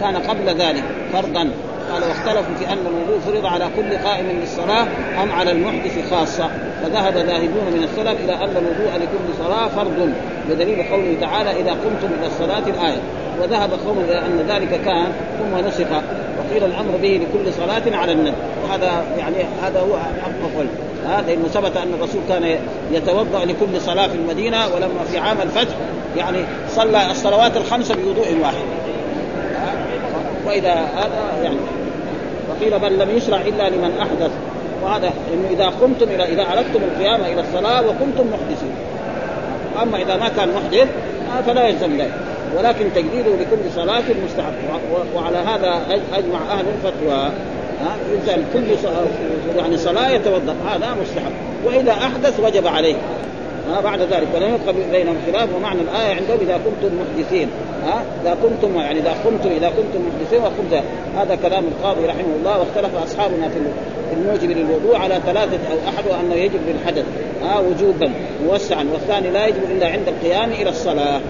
[0.00, 1.50] كان قبل ذلك فرضا.
[1.92, 4.86] قال واختلفوا في أن الوضوء فرض على كل قائم للصلاة
[5.22, 6.50] أم على المحدث خاصة.
[6.82, 10.12] فذهب ذاهبون من السلف إلى أن الوضوء لكل صلاة فرض
[10.48, 13.00] بدليل قوله تعالى إذا قمتم إلى الصلاة الآية
[13.42, 15.06] وذهب قوم إلى أن ذلك كان
[15.38, 15.86] ثم نسخ
[16.38, 20.66] وقيل الأمر به لكل صلاة على الند وهذا يعني هذا هو حق قول.
[21.08, 22.58] هذا لأنه ثبت أن الرسول كان
[22.92, 25.74] يتوضأ لكل صلاة في المدينة ولما في عام الفتح
[26.16, 28.64] يعني صلى الصلوات الخمسه بوضوء واحد.
[30.46, 31.56] وإذا هذا يعني
[32.50, 34.30] وقيل بل لم يشرع إلا لمن أحدث
[34.82, 38.72] وهذا إنه إذا قمتم إلى إذا أردتم القيام إلى الصلاة وكنتم محدثين.
[39.82, 40.88] أما إذا ما كان محدث
[41.46, 42.12] فلا يلزم ذلك.
[42.56, 44.54] ولكن تجديده لكل صلاة مستحب.
[45.14, 45.80] وعلى هذا
[46.12, 47.30] أجمع أهل الفتوى.
[48.12, 48.88] يلزم كل
[49.58, 50.54] يعني صلاة يتوضأ.
[50.66, 51.32] هذا مستحب.
[51.64, 52.96] وإذا أحدث وجب عليه.
[53.70, 54.28] ها بعد ذلك.
[54.34, 55.48] ولم يبقى بينهم خلاف.
[55.56, 57.48] ومعنى الآية عندهم إذا كنتم محدثين.
[57.86, 60.82] ها؟ إذا كنتم يعني إذا قمتم إذا كنتم محدثين وقمت.
[61.16, 63.58] هذا كلام القاضي رحمه الله واختلف أصحابنا في
[64.12, 67.04] الموجب للوضوء على ثلاثة أو أحد أنه يجب للحدث.
[67.42, 68.10] ها؟ وجوبا
[68.46, 68.86] موسعا.
[68.92, 71.20] والثاني لا يجب إلا عند القيام إلى الصلاة.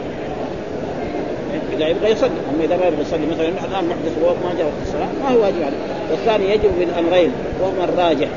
[1.76, 2.30] إذا يبغى يصلي.
[2.54, 5.62] أما إذا ما يبغى يصلي مثلا الآن محدث ما جاء وقت الصلاة ما هو واجب
[5.62, 5.76] عليه.
[6.10, 8.28] والثاني يجب بالأمرين وهما الراجح.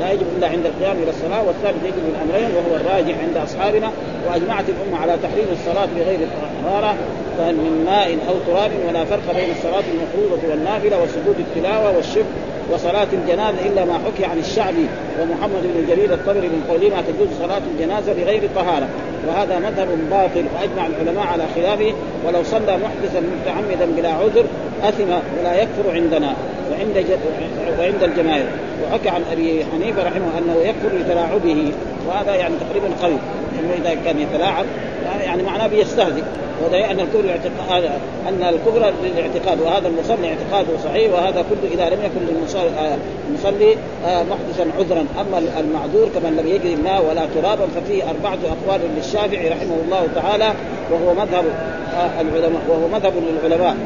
[0.00, 1.42] لا يجب إلا عند القيام إلى الصلاة.
[1.46, 3.90] والثالث يجب بالأمرين وهو الراجح عند أصحابنا.
[4.28, 6.18] وأجمعت الأمة على تحريم الصلاة بغير
[7.38, 12.26] طهاره من ماء أو تراب ولا فرق بين الصلاه المفروضة والنافلة وسجود التلاوة والشرك
[12.72, 14.86] وصلاة الجنازة إلا ما حكي عن الشعبي
[15.20, 18.88] ومحمد بن جرير الطبري من قوله ما تجوز صلاة الجنازة بغير طهارة.
[19.28, 21.94] وهذا مذهب باطل وأجمع العلماء على خلافه
[22.26, 24.44] ولو صلى محدثا متعمدا بلا عذر
[24.82, 25.10] أثم
[25.40, 26.34] ولا يكفر عندنا.
[26.70, 27.06] وعند
[27.78, 28.46] وعند الجماهير.
[28.84, 31.72] وحكى عن أبي حنيفة رحمه أنه يكفر لتلاعبه
[32.06, 33.18] وهذا يعني تقريبا قوي.
[33.60, 34.64] إنه إذا كان يتلاعب
[35.24, 36.22] يعني معناه بيستهزئ.
[36.62, 37.84] وهذا أن الكفر الاعتقاد
[38.28, 42.34] أن الكفر للاعتقاد وهذا المصلي اعتقاده صحيح وهذا كله إذا لم يكن
[43.28, 45.06] للمصلي آه، محدثا عذرا.
[45.20, 50.52] أما المعذور كمن لم يجد الماء ولا ترابا ففيه أربعة أقوال للشافعي رحمه الله تعالى
[50.90, 51.44] وهو مذهب
[51.94, 53.12] آه، العلماء وهو مذهب
[53.44, 53.76] للعلماء.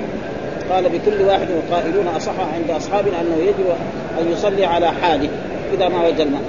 [0.71, 3.67] قال بكل واحد وقائلون أصح عند أصحابنا أنه يجب
[4.21, 5.29] أن يصلي على حاله
[5.75, 6.43] إذا ما وجد الماء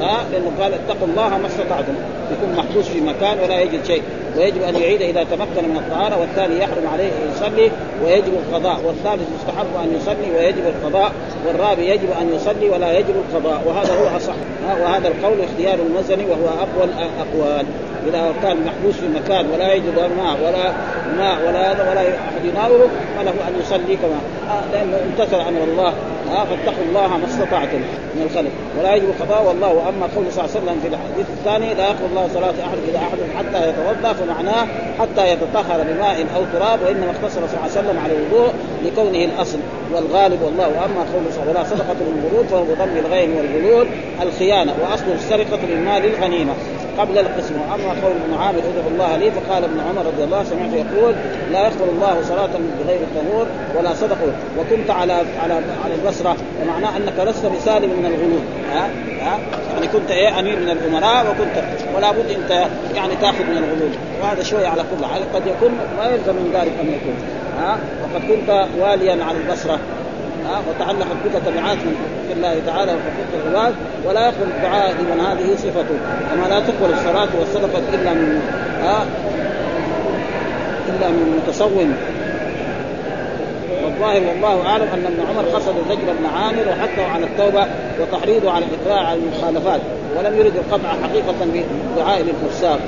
[0.00, 1.94] ها؟ لأنه قال اتقوا الله ما استطعتم.
[2.32, 4.02] يكون محبوس في مكان ولا يجد شيء.
[4.36, 7.70] ويجب أن يعيد إذا تمكن من الطهارة والثاني يحرم عليه أن يصلي.
[8.04, 8.80] ويجب القضاء.
[8.84, 11.12] والثالث مستحب أن يصلي ويجب القضاء.
[11.46, 13.62] والرابع يجب أن يصلي ولا يجب القضاء.
[13.66, 14.34] وهذا هو أصح.
[14.82, 17.66] وهذا القول اختيار المزني وهو أقوى الأقوال.
[18.06, 20.72] اذا كان محبوس في مكان ولا يجد ماء ولا
[21.16, 24.20] ماء ولا هذا ولا أحد يناوله فله أن يصلي كما
[24.72, 25.92] لأنه امتثل أمر الله.
[26.30, 27.78] ها فاتقوا الله ما استطعتم
[28.14, 28.50] من الخلق.
[28.78, 29.68] ولا يجب القضاء والله.
[29.68, 32.98] وأما قول صلى الله عليه وسلم في الحديث الثاني لا يقبل الله صلاة أحد اذا
[32.98, 34.66] أحد حتى يتوضأ فمعناه
[35.00, 38.52] حتى يتطهر بماء أو تراب وإنما اختصر صلى الله عليه وسلم على الوضوء
[38.84, 39.58] لكونه الأصل.
[39.94, 43.86] والغالب والله واما قول ولا صدقة للغلول فهو بضم الغين والغلول
[44.22, 46.52] الخيانة وأصل السرقة للمال الغنيمة.
[46.98, 47.54] قبل القسم.
[47.60, 51.14] واما قول ابن عامر ادعو الله لي فقال ابن عمر رضي الله سمعت يقول
[51.52, 52.50] لا يقبل الله صلاة
[52.84, 53.46] بغير الطهور
[53.78, 58.40] ولا صدقة وكنت على على على البصرة ومعناه أنك لست بسالم من الغلول
[58.72, 58.90] ها؟
[59.22, 59.38] ها؟
[59.74, 61.64] يعني كنت إيه؟ أمير من الأمراء وكنت
[61.96, 62.50] ولا بد أنت
[62.94, 63.90] يعني تأخذ من الغلول
[64.22, 67.14] وهذا شوية على كل حال قد يكون ما يلزم من ذلك أن يكون.
[67.58, 69.78] ها؟ وقد كنت واليا على البصرة.
[70.48, 71.96] ها؟ وتعلقت بك تبعات من
[72.36, 73.74] الله تعالى وحقوق العباد
[74.06, 75.98] ولا يقبل الدعاء لمن هذه صفته
[76.30, 78.40] كما لا تقبل الصلاة والصدقة إلا من
[78.82, 79.06] ها؟
[80.88, 81.94] إلا من متصوم.
[83.84, 87.66] والظاهر والله أعلم أن ابن عمر قصد زجر ابن عامر وحثه على التوبة
[88.00, 89.80] وتحريضه على الإقلاع على المخالفات
[90.18, 91.64] ولم يرد القطع حقيقة
[91.96, 92.78] بدعاء للفساق.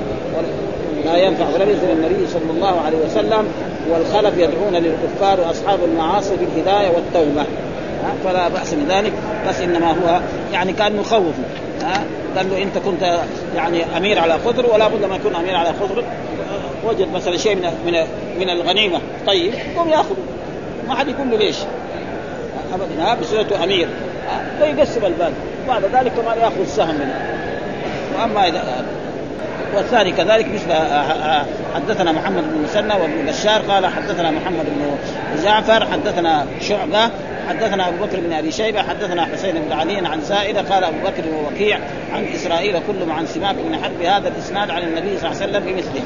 [1.05, 3.47] لا ينفع ولم ينزل النبي صلى الله عليه وسلم
[3.89, 7.45] والخلف يدعون للكفار وأصحاب المعاصي بالهداية والتوبة.
[8.23, 9.13] فلا بأس بذلك
[9.47, 10.19] بس إنما هو
[10.53, 11.35] يعني كان مخوف
[11.81, 12.03] ها؟
[12.37, 13.19] قال له أنت كنت
[13.55, 16.03] يعني أمير على خضر ولا بد ما يكون أمير على خضر.
[16.87, 18.05] وجد مثلا شيء من من
[18.39, 18.99] من الغنيمة.
[19.27, 20.15] طيب قم ياخذ
[20.87, 21.57] ما حد يقول له ليش؟
[22.73, 23.87] ابدا ها؟ بصيرته أمير.
[24.59, 25.33] فيقسم المال
[25.67, 27.37] بعد ذلك كمان يأخذ السهم منه.
[28.19, 28.85] وأما اذا
[29.75, 30.73] والثاني كذلك مثل
[31.75, 34.97] حدثنا محمد بن مسنى وابن بشار قال حدثنا محمد بن
[35.43, 37.09] جعفر حدثنا شعبة
[37.49, 41.23] حدثنا أبو بكر بن أبي شيبة حدثنا حسين بن علي عن سائده قال أبو بكر
[41.27, 41.79] ووكيع
[42.13, 45.65] عن إسرائيل كلهم عن سماك بن حرب هذا الإسناد عن النبي صلى الله عليه وسلم
[45.65, 46.01] بمثله.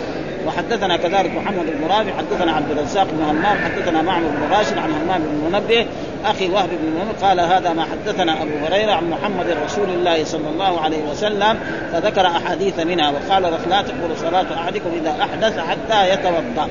[0.47, 4.89] وحدثنا كذلك محمد بن رافع حدثنا عبد الرزاق بن همام حدثنا معمر بن راشد عن
[4.91, 5.86] همام بن منبه
[6.26, 10.49] أخي وهب بن منبه قال هذا ما حدثنا أبو هريرة عن محمد رسول الله صلى
[10.49, 11.59] الله عليه وسلم
[11.93, 16.69] فذكر احاديث منها وقال لا تقبل صلاة أحدكم إذا أحدث حتى يتوضأ.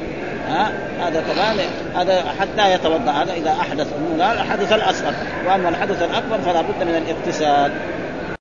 [0.48, 1.58] ها؟ هذا كمان
[1.94, 3.86] هذا حتى يتوضأ هذا إذا أحدث.
[4.20, 5.12] الحدث الأصغر.
[5.46, 7.72] وأما الحدث الأكبر فلا بد من الإغتسال.